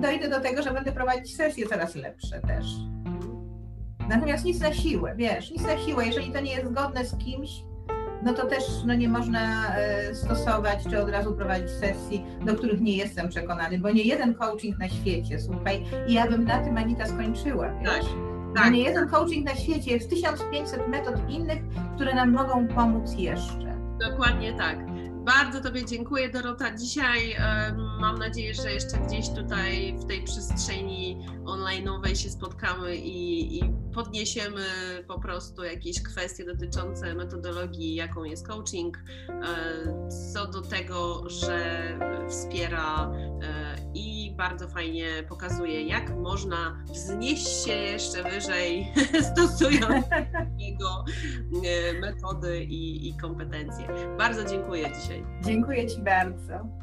dojdę 0.00 0.28
do 0.28 0.40
tego, 0.40 0.62
że 0.62 0.70
będę 0.70 0.92
prowadzić 0.92 1.36
sesje 1.36 1.66
coraz 1.66 1.94
lepsze 1.94 2.40
też. 2.40 2.66
Natomiast 4.08 4.44
nic 4.44 4.60
na 4.60 4.72
siłę, 4.72 5.14
wiesz, 5.16 5.50
nic 5.50 5.62
na 5.62 5.78
siłę. 5.78 6.06
Jeżeli 6.06 6.32
to 6.32 6.40
nie 6.40 6.52
jest 6.52 6.70
zgodne 6.70 7.04
z 7.04 7.18
kimś, 7.18 7.50
no 8.24 8.34
to 8.34 8.46
też 8.46 8.64
no, 8.86 8.94
nie 8.94 9.08
można 9.08 9.74
e, 9.76 10.14
stosować 10.14 10.84
czy 10.90 11.02
od 11.02 11.08
razu 11.08 11.34
prowadzić 11.34 11.70
sesji, 11.70 12.24
do 12.44 12.54
których 12.54 12.80
nie 12.80 12.96
jestem 12.96 13.28
przekonany, 13.28 13.78
bo 13.78 13.90
nie 13.90 14.02
jeden 14.02 14.34
coaching 14.34 14.78
na 14.78 14.88
świecie, 14.88 15.40
słuchaj, 15.40 15.84
i 16.06 16.12
ja 16.12 16.26
bym 16.30 16.44
na 16.44 16.58
tym 16.58 16.78
Anita 16.78 17.06
skończyła, 17.06 17.68
wiesz? 17.80 18.04
Tak. 18.04 18.32
Tak. 18.54 18.72
Nie 18.72 18.82
jeden 18.82 19.08
coaching 19.08 19.46
na 19.46 19.54
świecie, 19.54 19.90
jest 19.92 20.10
1500 20.10 20.88
metod 20.88 21.30
innych, 21.30 21.58
które 21.94 22.14
nam 22.14 22.32
mogą 22.32 22.68
pomóc 22.68 23.14
jeszcze. 23.18 23.76
Dokładnie 24.10 24.52
tak. 24.52 24.91
Bardzo 25.24 25.60
Tobie 25.60 25.84
dziękuję, 25.84 26.30
Dorota. 26.30 26.76
Dzisiaj 26.76 27.36
mam 28.00 28.18
nadzieję, 28.18 28.54
że 28.54 28.72
jeszcze 28.72 28.98
gdzieś 28.98 29.28
tutaj 29.28 29.96
w 29.98 30.04
tej 30.04 30.24
przestrzeni 30.24 31.26
online'owej 31.44 32.14
się 32.14 32.30
spotkamy 32.30 32.96
i, 32.96 33.58
i 33.58 33.62
podniesiemy 33.94 34.64
po 35.08 35.20
prostu 35.20 35.64
jakieś 35.64 36.02
kwestie 36.02 36.44
dotyczące 36.44 37.14
metodologii, 37.14 37.94
jaką 37.94 38.24
jest 38.24 38.46
coaching, 38.46 38.98
e, 38.98 39.42
co 40.32 40.46
do 40.46 40.62
tego, 40.62 41.28
że 41.30 41.82
wspiera 42.28 43.10
e, 43.42 43.76
i 44.32 44.36
bardzo 44.36 44.68
fajnie 44.68 45.06
pokazuje, 45.28 45.82
jak 45.82 46.16
można 46.16 46.84
wznieść 46.84 47.64
się 47.64 47.72
jeszcze 47.72 48.22
wyżej, 48.22 48.92
stosując 49.32 50.06
jego 50.58 51.04
e, 51.64 52.00
metody 52.00 52.64
i, 52.64 53.08
i 53.08 53.16
kompetencje. 53.16 53.86
Bardzo 54.18 54.44
dziękuję 54.44 54.92
dzisiaj. 55.00 55.24
Dziękuję 55.44 55.86
Ci 55.86 56.02
bardzo. 56.02 56.82